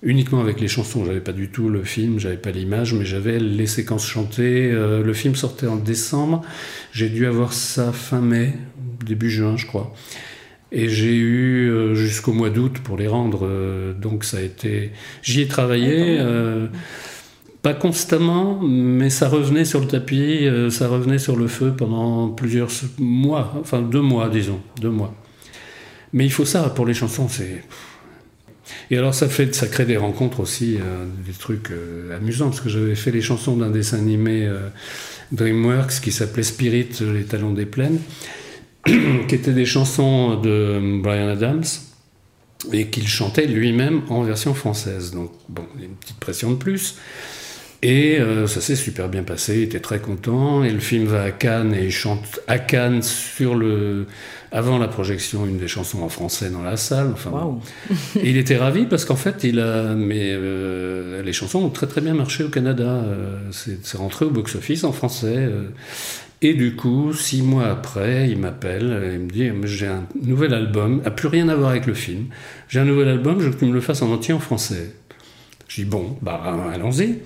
[0.03, 1.05] uniquement avec les chansons.
[1.05, 4.71] J'avais pas du tout le film, j'avais pas l'image, mais j'avais les séquences chantées.
[4.73, 6.43] Euh, le film sortait en décembre.
[6.93, 8.55] J'ai dû avoir ça fin mai,
[9.05, 9.95] début juin, je crois.
[10.73, 13.49] Et j'ai eu euh, jusqu'au mois d'août pour les rendre.
[14.01, 14.93] donc ça a été.
[15.23, 16.21] J'y ai travaillé.
[17.63, 22.29] Pas constamment, mais ça revenait sur le tapis, euh, ça revenait sur le feu pendant
[22.31, 25.15] plusieurs mois, enfin deux mois, disons, deux mois.
[26.15, 27.63] Mais il faut ça pour les chansons, c'est.
[28.91, 32.63] Et alors ça fait, ça crée des rencontres aussi, euh, des trucs euh, amusants, parce
[32.63, 34.51] que j'avais fait les chansons d'un dessin animé
[35.33, 38.01] DreamWorks qui s'appelait Spirit, les talons des plaines,
[38.87, 41.65] qui étaient des chansons de Brian Adams
[42.73, 45.11] et qu'il chantait lui-même en version française.
[45.11, 46.97] Donc bon, une petite pression de plus.
[47.83, 50.63] Et ça s'est super bien passé, il était très content.
[50.63, 54.07] Et le film va à Cannes et il chante à Cannes sur le,
[54.53, 57.11] avant la projection une des chansons en français dans la salle.
[57.13, 57.59] Enfin,
[58.17, 61.87] et il était ravi parce qu'en fait, il a, mais euh, les chansons ont très
[61.87, 62.85] très bien marché au Canada.
[62.85, 65.37] Euh, c'est rentré au box-office en français.
[65.37, 65.69] Euh.
[66.43, 70.55] et du coup, six mois après, il m'appelle et il me dit J'ai un nouvel
[70.55, 72.27] album, a plus rien à voir avec le film.
[72.69, 74.95] J'ai un nouvel album, je veux que tu me le fasses en entier en français.
[75.69, 76.43] Je dis Bon, bah
[76.75, 77.19] allons-y.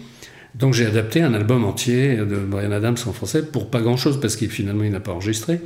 [0.55, 4.37] Donc j'ai adapté un album entier de Brian Adams en français pour pas grand-chose parce
[4.37, 5.61] qu'il finalement il n'a pas enregistré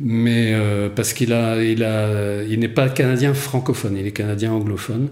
[0.00, 5.08] mais euh, parce qu'il n'est pas canadien francophone, il est canadien anglophone.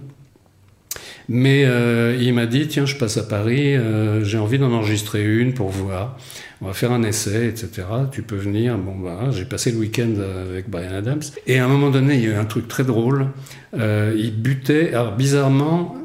[1.28, 5.24] Mais euh, il m'a dit tiens, je passe à Paris, euh, j'ai envie d'en enregistrer
[5.24, 6.18] une pour voir.
[6.60, 7.86] On va faire un essai, etc.
[8.10, 8.76] Tu peux venir.
[8.76, 10.14] Bon, bah, j'ai passé le week-end
[10.50, 11.22] avec Brian Adams.
[11.46, 13.28] Et à un moment donné, il y a eu un truc très drôle.
[13.74, 14.94] il butait.
[14.94, 15.96] Alors bizarrement,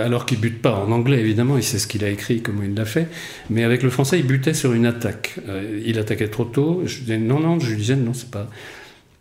[0.00, 2.74] alors qu'il bute pas en anglais évidemment, il sait ce qu'il a écrit, comment il
[2.74, 3.08] l'a fait,
[3.50, 5.36] mais avec le français il butait sur une attaque.
[5.48, 6.82] Euh, il attaquait trop tôt.
[6.84, 8.48] Je disais non non, je lui disais non c'est pas.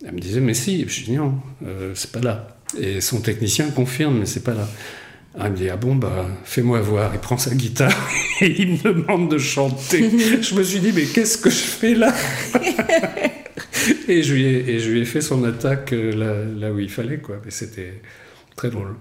[0.06, 1.36] Elle me disait mais si, je dis non,
[1.66, 2.58] euh, c'est pas là.
[2.80, 4.68] Et son technicien confirme mais c'est pas là.
[5.40, 7.12] Elle me dit ah bon bah fais-moi voir.
[7.14, 8.10] Il prend sa guitare
[8.42, 10.10] et il me demande de chanter.
[10.42, 12.14] je me suis dit mais qu'est-ce que je fais là?
[14.08, 16.90] Et, je lui ai, et je lui ai fait son attaque là, là où il
[16.90, 17.42] fallait quoi.
[17.44, 18.02] Mais c'était
[18.62, 18.93] Très drôle.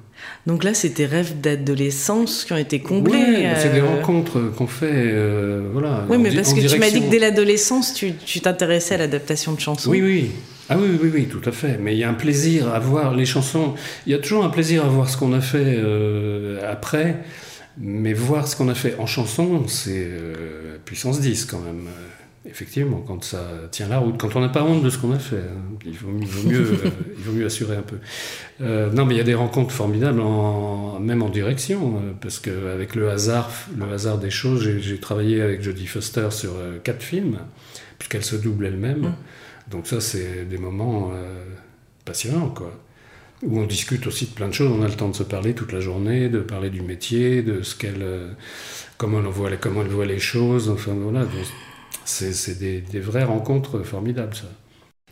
[0.47, 3.43] Donc là, c'est tes rêves d'adolescence qui ont été comblés.
[3.43, 6.07] Bah, c'est des euh, rencontres qu'on fait, euh, voilà.
[6.09, 9.61] Oui, mais parce que tu m'as dit que dès l'adolescence, tu t'intéressais à l'adaptation de
[9.61, 9.91] chansons.
[9.91, 10.31] Oui, oui.
[10.71, 11.77] Ah oui, oui, oui, tout à fait.
[11.79, 13.75] Mais il y a un plaisir à voir les chansons.
[14.07, 17.17] Il y a toujours un plaisir à voir ce qu'on a fait euh, après.
[17.77, 20.09] Mais voir ce qu'on a fait en chanson, c'est
[20.87, 21.87] puissance 10 quand même.
[22.47, 25.19] Effectivement, quand ça tient la route, quand on n'a pas honte de ce qu'on a
[25.19, 27.99] fait, hein, il, vaut, mieux, euh, il, vaut, mieux, assurer un peu.
[28.63, 32.39] Euh, non, mais il y a des rencontres formidables, en, même en direction, euh, parce
[32.39, 37.41] qu'avec le hasard, le hasard des choses, j'ai travaillé avec Jodie Foster sur quatre films,
[37.99, 39.01] puisqu'elle se double elle-même.
[39.01, 39.15] Mm.
[39.71, 41.13] Donc ça, c'est des moments
[42.07, 42.73] passionnants, quoi.
[43.43, 45.55] Où on discute aussi de plein de choses, on a le temps de se parler
[45.55, 48.05] toute la journée, de parler du métier, de ce qu'elle,
[48.97, 51.27] comment, on voit, comment elle voit les choses, enfin voilà.
[52.05, 54.49] C'est des, vraies rencontres formidables, ça.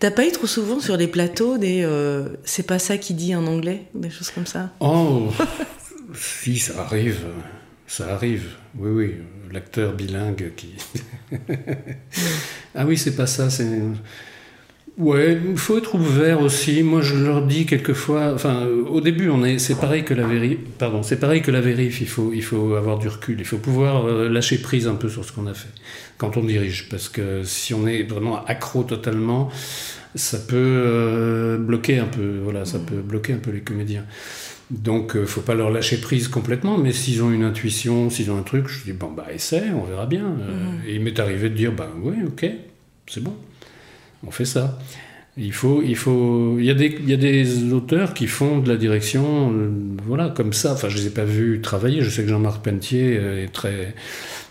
[0.01, 3.35] T'as pas eu trop souvent sur les plateaux des euh, c'est pas ça qui dit
[3.35, 4.71] en anglais, des choses comme ça?
[4.79, 5.33] Oh,
[6.15, 7.19] si, ça arrive.
[7.87, 9.15] Ça arrive, oui, oui.
[9.51, 10.75] L'acteur bilingue qui.
[12.75, 13.81] ah oui, c'est pas ça, c'est.
[14.99, 16.83] Ouais, il faut être ouvert aussi.
[16.83, 18.35] Moi, je leur dis quelquefois.
[18.35, 19.59] Enfin, au début, on est.
[19.59, 20.59] C'est pareil que la vérif.
[20.77, 22.03] Pardon, c'est pareil que la vérif.
[22.03, 23.37] Il faut, il faut avoir du recul.
[23.39, 25.71] Il faut pouvoir euh, lâcher prise un peu sur ce qu'on a fait
[26.19, 29.51] quand on dirige, parce que si on est vraiment accro totalement,
[30.15, 32.41] ça peut euh, bloquer un peu.
[32.43, 34.05] Voilà, ça peut bloquer un peu les comédiens.
[34.71, 38.31] Donc, ne euh, faut pas leur lâcher prise complètement, mais s'ils ont une intuition, s'ils
[38.31, 40.27] ont un truc, je dis bon bah essaie, on verra bien.
[40.27, 40.89] Mm-hmm.
[40.89, 42.47] Et il m'est arrivé de dire bah oui, ok,
[43.07, 43.35] c'est bon
[44.27, 44.79] on fait ça.
[45.37, 48.59] Il faut, il faut, il y a des, il y a des auteurs qui font
[48.59, 49.71] de la direction, euh,
[50.05, 50.73] voilà, comme ça.
[50.73, 52.03] Enfin, je les ai pas vus travailler.
[52.03, 53.95] Je sais que Jean-Marc Pentier euh, est très,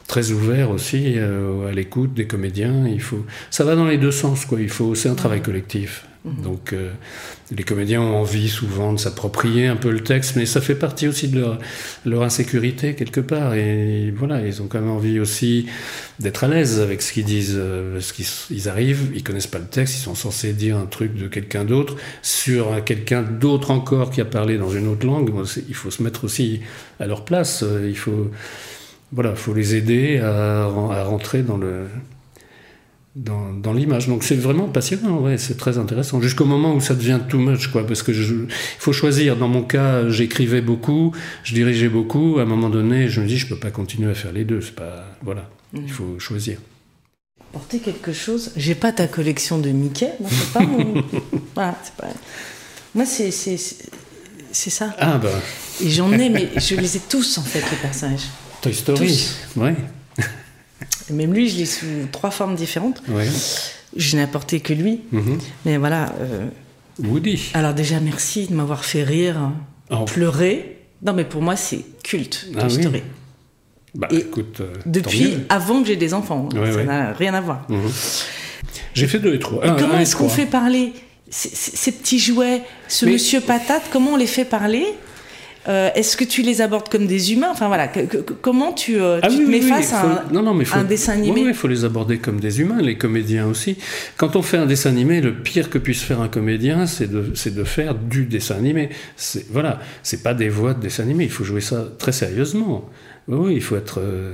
[0.07, 2.87] très ouvert aussi euh, à l'écoute des comédiens.
[2.87, 4.59] Il faut, ça va dans les deux sens, quoi.
[4.59, 6.05] Il faut, c'est un travail collectif.
[6.23, 6.43] Mhm.
[6.43, 6.91] Donc euh,
[7.51, 11.07] les comédiens ont envie souvent de s'approprier un peu le texte, mais ça fait partie
[11.07, 11.45] aussi de
[12.05, 13.53] leur, insécurité quelque part.
[13.55, 15.67] Et voilà, ils ont quand même envie aussi
[16.19, 17.55] d'être à l'aise avec ce qu'ils disent.
[17.57, 21.15] Euh, parce qu'ils arrivent, ils connaissent pas le texte, ils sont censés dire un truc
[21.15, 25.33] de quelqu'un d'autre sur quelqu'un d'autre encore qui a parlé dans une autre langue.
[25.67, 26.61] Il faut se mettre aussi
[27.01, 27.65] à leur place.
[27.85, 28.31] Il faut,
[29.11, 30.65] voilà, faut les aider à
[31.03, 31.87] rentrer dans le
[33.17, 34.07] dans, l'image.
[34.07, 36.21] Donc c'est vraiment passionnant, ouais, c'est très intéressant.
[36.21, 38.47] Jusqu'au moment où ça devient too much, quoi, parce que il
[38.79, 39.35] faut choisir.
[39.35, 42.37] Dans mon cas, j'écrivais beaucoup, je dirigeais beaucoup.
[42.39, 44.61] À un moment donné, je me dis, je peux pas continuer à faire les deux.
[44.61, 45.87] C'est pas, voilà, il mm.
[45.89, 46.59] faut choisir.
[47.51, 48.51] Porter quelque chose.
[48.55, 51.03] J'ai pas ta collection de Mickey, moi c'est pas mon.
[51.55, 52.07] voilà, c'est pas.
[52.93, 54.95] Moi c'est c'est ça.
[54.99, 55.29] Ah bah.
[55.83, 58.27] Et j'en ai, mais je les ai tous en fait les personnages.
[58.61, 59.75] Toy Story, ouais.
[61.11, 63.01] Même lui, je l'ai sous trois formes différentes.
[63.95, 65.01] Je n'ai apporté que lui.
[65.11, 65.39] Mhm.
[65.65, 66.13] Mais voilà.
[66.19, 66.47] Euh,
[67.03, 67.51] Woody.
[67.53, 69.53] Alors déjà, merci de m'avoir fait rire, hein.
[69.91, 70.05] oh.
[70.05, 70.79] pleurer.
[71.03, 73.03] Non, mais pour moi, c'est culte, ah, oui.
[73.93, 77.65] Bah, écoute, euh, depuis avant que j'ai des enfants, ça n'a rien à voir.
[77.69, 77.89] Mhm.
[78.93, 79.61] J'ai fait deux et trois.
[79.77, 80.93] comment est-ce qu'on fait parler
[81.29, 84.85] ces petits jouets, ce monsieur patate, comment on les fait parler?
[85.67, 87.89] Euh, Est-ce que tu les abordes comme des humains Enfin voilà,
[88.41, 90.25] comment tu, euh, ah te mets face à,
[90.73, 93.77] un, dessin animé Oui, il faut les aborder comme des humains, les comédiens aussi.
[94.17, 97.33] Quand on fait un dessin animé, le pire que puisse faire un comédien, c'est de,
[97.49, 98.89] de, faire du dessin animé.
[99.51, 102.89] Voilà, c'est pas des voix de dessin animé, il faut jouer ça très sérieusement.
[103.27, 103.99] Oui, il faut être...
[103.99, 104.33] Euh,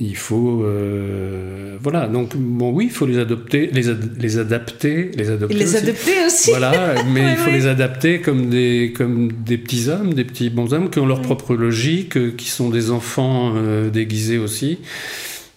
[0.00, 2.08] il faut euh, voilà.
[2.08, 3.82] Donc bon oui il faut les adopter les,
[4.18, 5.76] les adapter les adopter les aussi.
[5.76, 6.50] adopter aussi.
[6.50, 10.72] Voilà mais il faut les adapter comme des comme des petits hommes des petits bons
[10.72, 14.78] hommes qui ont leur propre logique euh, qui sont des enfants euh, déguisés aussi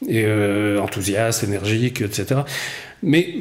[0.10, 0.26] et
[0.82, 2.42] enthousiastes énergiques etc
[3.02, 3.36] mais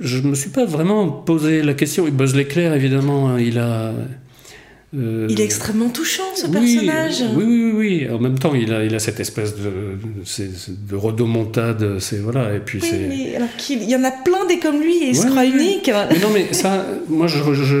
[0.00, 2.06] je ne me suis pas vraiment posé la question.
[2.08, 3.92] Et Buzz l'éclair évidemment il a
[4.98, 7.22] euh, il est extrêmement touchant, ce personnage.
[7.36, 9.96] Oui, oui, oui, En même temps, il a, il a cette espèce de,
[10.68, 12.00] de rodomontade.
[12.00, 12.56] C'est voilà.
[12.56, 15.16] Et puis oui, mais alors qu'il y en a plein des comme lui et il
[15.16, 15.88] se croit unique.
[16.10, 17.80] Mais non, mais ça, moi, je, je,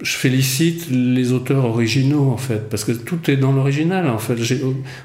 [0.00, 4.08] je, félicite les auteurs originaux en fait, parce que tout est dans l'original.
[4.08, 4.36] En fait,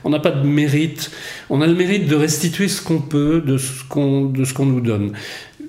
[0.03, 1.09] on n'a pas de mérite.
[1.49, 4.67] On a le mérite de restituer ce qu'on peut de ce qu'on de ce qu'on
[4.67, 5.13] nous donne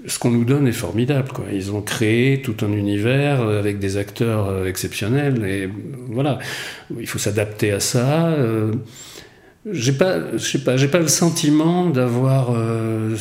[0.07, 1.31] ce qu'on nous donne est formidable.
[1.53, 5.45] Ils ont créé tout un univers avec des acteurs euh, exceptionnels.
[5.45, 5.69] Et
[6.09, 6.39] voilà,
[6.99, 8.29] il faut s'adapter à ça.
[8.29, 8.73] Euh,
[9.71, 12.55] j'ai pas, le sentiment d'avoir.
[12.55, 13.17] Euh,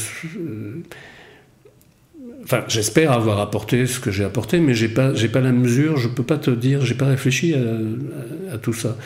[2.67, 5.95] j'espère avoir apporté ce que j'ai apporté, mais j'ai pas, j'ai pas la mesure.
[5.97, 7.55] Je peux pas te dire, j'ai pas réfléchi
[8.51, 8.97] à tout ça.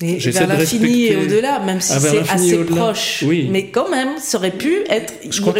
[0.00, 3.24] Et vers l'infini et au-delà, même si ah, c'est assez proche.
[3.26, 3.48] Oui.
[3.50, 5.12] Mais quand même, ça aurait pu être.
[5.28, 5.54] Je crois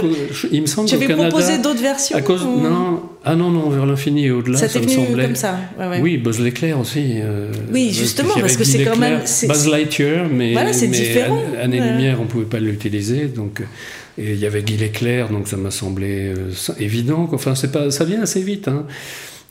[0.53, 2.45] il me semble Tu avais proposé d'autres versions à cause...
[2.45, 5.25] non, Ah non, non, vers l'infini et au-delà, ça, ça me semblait.
[5.25, 5.59] comme ça.
[5.79, 6.01] Ouais, ouais.
[6.01, 7.15] Oui, Buzz l'éclair aussi.
[7.17, 9.21] Euh, oui, justement, parce que c'est quand même.
[9.49, 10.53] Buzz Lightyear, mais.
[10.53, 11.43] Voilà, c'est différent.
[11.61, 13.27] Année-lumière, on ne pouvait pas l'utiliser.
[13.27, 13.63] Donc.
[14.21, 17.29] Et il y avait Guy l'éclair, donc ça m'a semblé euh, évident.
[17.33, 18.67] Enfin, pas, ça vient assez vite.
[18.67, 18.85] Hein.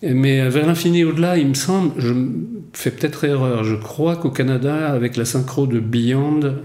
[0.03, 2.13] Mais vers l'infini au-delà, il me semble, je
[2.73, 6.55] fais peut-être erreur, je crois qu'au Canada, avec la synchro de Beyond,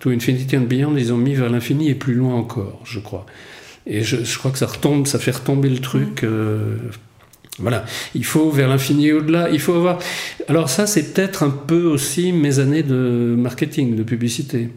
[0.00, 3.26] To Infinity and Beyond, ils ont mis vers l'infini et plus loin encore, je crois.
[3.86, 6.22] Et je, crois que ça retombe, ça fait retomber le truc.
[6.22, 6.26] Mm.
[6.26, 6.76] Euh,
[7.58, 7.84] voilà,
[8.14, 9.98] il faut vers l'infini et au-delà, il faut avoir...
[10.48, 14.68] Alors ça, c'est peut-être un peu aussi mes années de marketing, de publicité,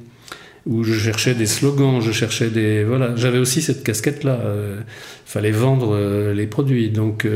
[0.66, 2.84] où je cherchais des slogans, je cherchais des...
[2.84, 4.80] Voilà, j'avais aussi cette casquette-là, il euh,
[5.26, 7.28] fallait vendre euh, les produits, donc...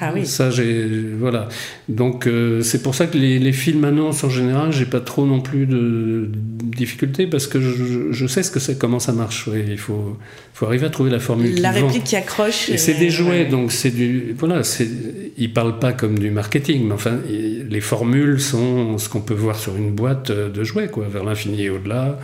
[0.00, 0.26] Ah oui.
[0.26, 0.86] Ça, j'ai
[1.18, 1.48] voilà.
[1.88, 5.26] Donc euh, c'est pour ça que les, les, films annonces en général, j'ai pas trop
[5.26, 9.48] non plus de, difficultés parce que je, je, sais ce que c'est, comment ça marche.
[9.52, 10.16] il faut,
[10.54, 11.60] faut arriver à trouver la formule.
[11.60, 12.68] La réplique qui accroche.
[12.68, 14.62] Et, c'est des jouets, donc c'est du voilà.
[14.62, 14.88] C'est
[15.36, 19.56] ils parlent pas comme du marketing, mais enfin les formules sont ce qu'on peut voir
[19.56, 22.18] sur une boîte de jouets, quoi, vers l'infini et au-delà.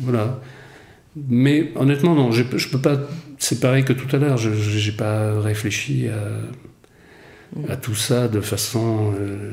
[0.00, 0.40] Voilà.
[1.28, 2.98] Mais honnêtement, non, je, je peux pas.
[3.38, 4.36] C'est pareil que tout à l'heure.
[4.36, 6.42] Je n'ai pas réfléchi à
[7.68, 9.12] à tout ça de façon.
[9.18, 9.52] Euh,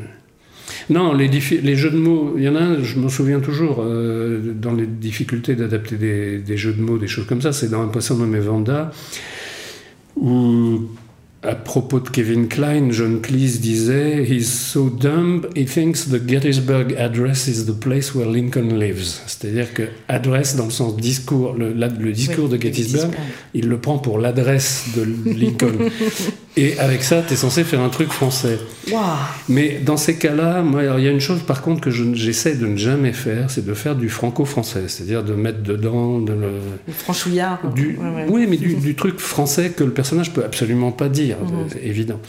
[0.89, 1.29] non, les,
[1.75, 4.87] jeux de mots, il y en a un, je m'en souviens toujours, euh, dans les
[4.87, 8.17] difficultés d'adapter des, des, jeux de mots, des choses comme ça, c'est dans Un poisson
[8.17, 8.91] nommé Vanda,
[10.15, 10.81] où
[11.43, 16.95] à propos de Kevin Klein, John Cleese disait He's so dumb, he thinks the Gettysburg
[16.97, 19.21] Address is the place where Lincoln lives.
[19.27, 23.11] C'est-à-dire que adresse dans le sens discours, le, le discours de Gettysburg,
[23.53, 25.73] il le prend pour l'adresse de Lincoln.
[26.55, 28.59] Et avec ça, tu es censé faire un truc français.
[29.49, 32.67] Mais dans ces cas-là, moi, il y a une chose par contre que j'essaie de
[32.67, 36.51] ne jamais faire, c'est de faire du franco-français, c'est-à-dire de mettre dedans de le,
[36.87, 37.59] le franchouillard.
[37.73, 37.97] Du,
[38.29, 41.32] Oui, mais du, du, truc français que le personnage peut absolument pas dire,
[41.81, 42.19] évident.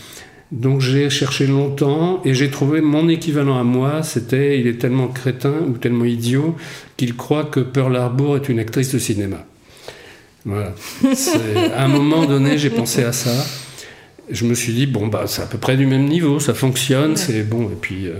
[0.52, 5.09] Donc j'ai cherché longtemps et j'ai trouvé mon équivalent à moi, c'était il est tellement
[5.09, 6.55] crétin ou tellement idiot
[6.96, 9.44] qu'il croit que Pearl Harbor est une actrice de cinéma.
[10.44, 10.74] Voilà.
[11.74, 13.32] à un moment donné, j'ai pensé à ça
[14.30, 17.16] je me suis dit, bon, bah, c'est à peu près du même niveau, ça fonctionne,
[17.16, 18.14] c'est bon, et puis euh,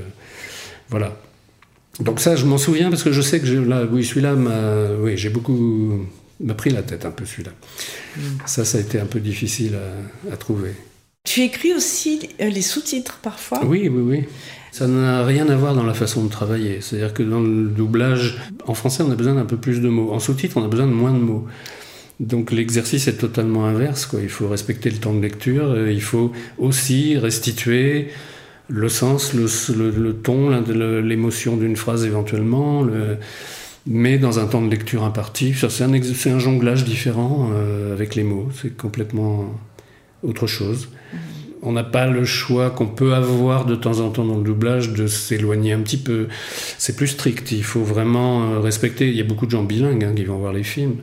[0.91, 1.17] voilà.
[2.01, 5.17] Donc ça, je m'en souviens parce que je sais que là, oui, celui-là m'a, oui,
[5.17, 6.07] j'ai beaucoup,
[6.41, 7.53] m'a pris la tête un peu celui-là.
[8.17, 8.21] Mm.
[8.47, 9.79] Ça, ça a été un peu difficile
[10.31, 10.73] à, trouver.
[11.25, 13.65] Tu écris aussi euh, les sous-titres parfois?
[13.65, 14.25] Oui, oui, oui.
[14.73, 16.81] Ça n'a rien à voir dans la façon de travailler.
[16.81, 20.13] C'est-à-dire que dans le doublage, en français, on a besoin d'un peu plus de mots.
[20.13, 21.47] En sous-titres, on a besoin de moins de mots.
[22.21, 24.07] Donc l'exercice est totalement inverse.
[24.07, 24.21] Quoi.
[24.23, 28.09] Il faut respecter le temps de lecture, euh, il faut aussi restituer
[28.69, 32.87] le sens, le, ton, l'émotion d'une phrase éventuellement,
[33.87, 35.55] mais dans un temps de lecture imparti.
[35.55, 39.53] C'est un, un, jonglage différent euh, avec les mots, c'est complètement
[40.23, 40.89] autre chose.
[40.89, 41.19] Mm-hmm.
[41.63, 44.91] On n'a pas le choix qu'on peut avoir de temps en temps dans le doublage
[44.91, 46.29] de s'éloigner un petit peu.
[46.79, 49.09] C'est plus strict, il faut vraiment euh, respecter.
[49.09, 50.97] Il y a beaucoup de gens bilingues hein, qui vont voir les films.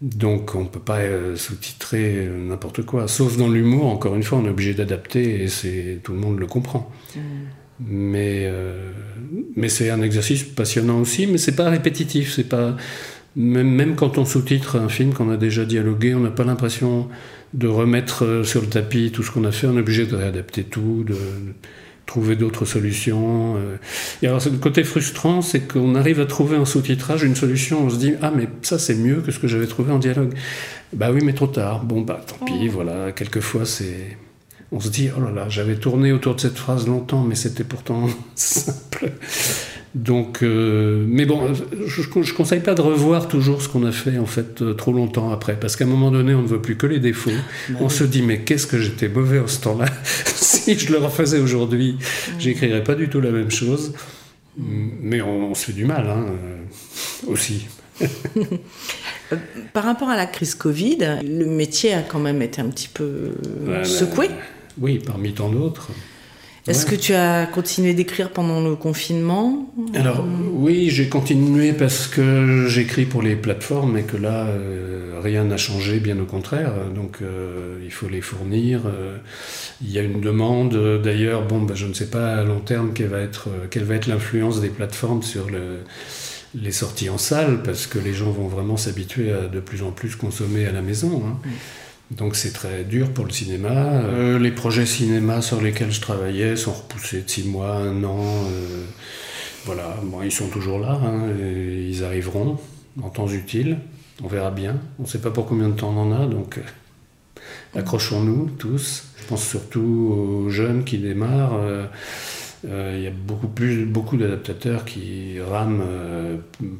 [0.00, 3.08] Donc on ne peut pas euh, sous-titrer n'importe quoi.
[3.08, 6.46] Sauf dans l'humour, encore une fois, on est obligé d'adapter et tout le monde le
[6.46, 6.90] comprend.
[7.16, 7.20] Mm.
[7.86, 8.90] Mais, euh,
[9.56, 12.32] mais c'est un exercice passionnant aussi, mais c'est pas répétitif.
[12.34, 12.76] C'est pas
[13.36, 17.08] même, même, quand on sous-titre un film qu'on a déjà dialogué, on n'a pas l'impression
[17.54, 19.66] de remettre euh, sur le tapis tout ce qu'on a fait.
[19.66, 21.16] On est obligé de réadapter tout, de,
[22.08, 23.56] trouver d'autres solutions.
[23.56, 23.76] Euh.
[24.22, 27.84] Et alors, le côté frustrant, c'est qu'on arrive à trouver en sous-titrage une solution.
[27.84, 30.34] On se dit, ah, mais ça, c'est mieux que ce que j'avais trouvé en dialogue.
[30.92, 31.84] Bah oui, mais trop tard.
[31.84, 32.70] Bon, bah tant pis, oh.
[32.72, 33.12] voilà.
[33.12, 34.16] Quelquefois, c'est.
[34.70, 37.64] On se dit, oh là là, j'avais tourné autour de cette phrase longtemps, mais c'était
[37.64, 39.12] pourtant simple.
[39.94, 44.18] Donc, euh, mais bon, je, je conseille pas de revoir toujours ce qu'on a fait
[44.18, 46.76] en fait euh, trop longtemps après, parce qu'à un moment donné, on ne voit plus
[46.76, 47.30] que les défauts.
[47.70, 49.86] Bah on se dit, mais qu'est-ce que j'étais mauvais en ce temps-là
[50.26, 51.96] Si je le refaisais aujourd'hui,
[52.38, 53.94] j'écrirais pas du tout la même chose.
[54.58, 57.66] Mais on, se fait du mal hein, euh, aussi.
[59.72, 63.32] Par rapport à la crise Covid, le métier a quand même été un petit peu
[63.84, 64.28] secoué.
[64.80, 65.90] Oui, parmi tant d'autres.
[66.66, 69.72] Est-ce que tu as continué d'écrire pendant le confinement?
[69.94, 75.44] Alors oui, j'ai continué parce que j'écris pour les plateformes et que là, euh, rien
[75.44, 76.72] n'a changé, bien au contraire.
[76.94, 78.82] Donc euh, il faut les fournir.
[78.86, 79.16] Euh,
[79.82, 81.00] il y a une demande.
[81.02, 83.94] D'ailleurs, bon, bah, je ne sais pas à long terme quelle va être, quelle va
[83.94, 85.78] être l'influence des plateformes sur le,
[86.54, 89.90] les sorties en salle, parce que les gens vont vraiment s'habituer à de plus en
[89.90, 91.22] plus consommer à la maison.
[91.26, 91.48] Hein.
[92.10, 93.70] Donc c'est très dur pour le cinéma.
[93.70, 98.24] Euh, les projets cinéma sur lesquels je travaillais sont repoussés de six mois, un an.
[98.50, 98.84] Euh,
[99.66, 102.58] voilà, bon, ils sont toujours là, hein, ils arriveront
[103.02, 103.78] en temps utile.
[104.22, 104.78] On verra bien.
[104.98, 109.04] On ne sait pas pour combien de temps on en a, donc euh, accrochons-nous tous.
[109.20, 111.60] Je pense surtout aux jeunes qui démarrent.
[112.64, 115.84] Il y a beaucoup plus beaucoup d'adaptateurs qui rament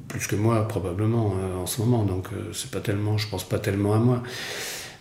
[0.09, 2.05] plus que moi probablement en ce moment.
[2.05, 4.23] Donc c'est pas tellement, je pense pas tellement à moi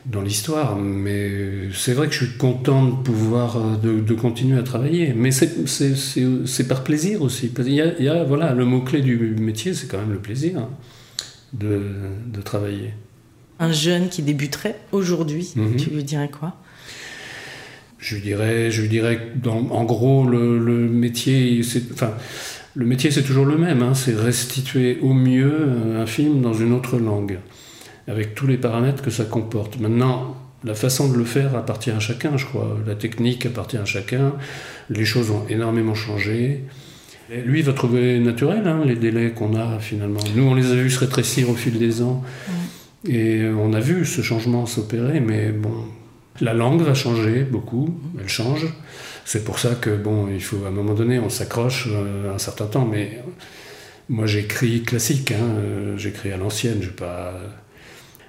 [0.07, 0.75] dans l'histoire.
[0.75, 5.13] Mais c'est vrai que je suis content de pouvoir euh, de, continuer à travailler.
[5.15, 7.51] Mais c'est par plaisir aussi.
[7.59, 10.19] Il y a, il y a voilà, le mot-clé du métier, c'est quand même le
[10.19, 10.69] plaisir hein,
[11.53, 11.81] de,
[12.27, 12.93] de, travailler.
[13.59, 15.75] Un jeune qui débuterait aujourd'hui, mhm.
[15.75, 16.55] tu lui dirais quoi?
[17.99, 21.61] Je dirais, je dirais dans, en gros, le, le métier,
[21.93, 22.13] enfin,
[22.75, 26.73] le métier c'est toujours le même, hein, c'est restituer au mieux un film dans une
[26.73, 27.39] autre langue
[28.07, 29.79] avec tous les paramètres que ça comporte.
[29.79, 32.77] Maintenant, la façon de le faire appartient à chacun, je crois.
[32.85, 34.33] La technique appartient à chacun.
[34.89, 36.63] Les choses ont énormément changé.
[37.29, 40.19] lui, il va trouver naturel hein, les délais qu'on a finalement.
[40.35, 42.23] Nous, on les a vus se rétrécir au fil des ans.
[43.07, 45.85] Et on a vu ce changement s'opérer, mais bon,
[46.41, 48.67] la langue va changer beaucoup, elle change.
[49.25, 52.37] C'est pour ça que, bon, il faut à un moment donné, on s'accroche euh, un
[52.37, 53.21] certain temps, mais
[54.09, 57.33] moi j'écris classique, hein, euh, j'écris à l'ancienne, je pas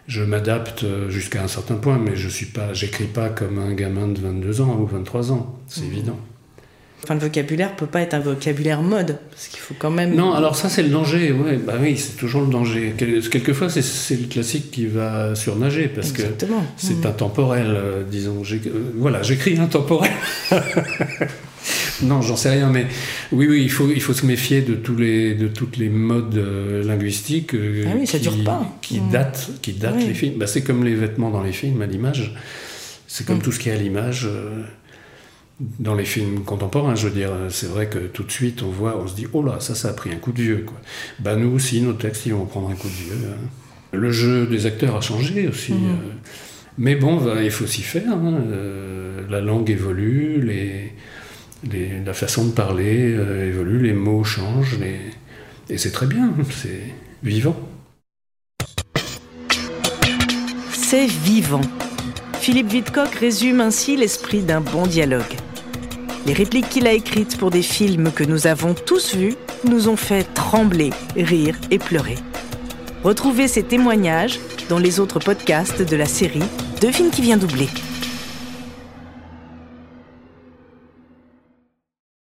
[0.08, 4.08] je m'adapte jusqu'à un certain point, mais je suis pas, j'écris pas comme un gamin
[4.08, 5.92] de 22 ans ou 23 ans, c'est mmh.
[5.92, 6.18] évident.
[7.04, 10.14] Enfin, le vocabulaire peut pas être un vocabulaire mode, parce qu'il faut quand même.
[10.14, 12.94] Non, alors ça c'est le danger, ouais, bah oui, c'est toujours le danger.
[12.96, 16.22] Quelquefois c'est le classique qui va surnager, parce que
[16.76, 17.06] c'est mmh.
[17.06, 18.42] intemporel, euh, disons.
[18.50, 20.10] Euh, voilà, j'écris intemporel.
[22.02, 22.86] non, j'en sais rien, mais
[23.32, 26.36] oui, oui, il faut, il faut se méfier de, tous les, de toutes les modes
[26.36, 28.76] euh, linguistiques euh, ah oui, ça qui, dure pas.
[28.80, 29.10] qui mm.
[29.10, 30.38] datent, qui datent les films.
[30.38, 32.34] Bah, c'est comme les vêtements dans les films à l'image.
[33.06, 33.42] C'est comme mm.
[33.42, 34.62] tout ce qui est à l'image euh,
[35.80, 36.94] dans les films contemporains.
[36.94, 39.42] Je veux dire, c'est vrai que tout de suite, on voit, on se dit, oh
[39.42, 40.64] là, ça, ça a pris un coup de vieux.
[40.66, 40.80] Quoi.
[41.18, 43.28] Bah, nous aussi, nos textes, ils vont prendre un coup de vieux.
[43.28, 43.48] Hein.
[43.92, 45.72] Le jeu des acteurs a changé aussi.
[45.72, 45.98] Mm.
[46.78, 48.12] mais bon, bah, il faut s'y faire.
[48.12, 48.38] Hein.
[49.28, 50.92] la langue évolue, les
[51.64, 54.78] la façon de parler euh, évolue, les mots changent,
[55.68, 57.56] et c'est très bien, c'est vivant.
[60.72, 61.60] C'est vivant.
[62.40, 65.36] Philippe Vidcock résume ainsi l'esprit d'un bon dialogue.
[66.26, 69.34] Les répliques qu'il a écrites pour des films que nous avons tous vus
[69.64, 72.16] nous ont fait trembler, rire et pleurer.
[73.04, 76.42] Retrouvez ces témoignages dans les autres podcasts de la série
[76.80, 77.68] Devine qui vient doubler.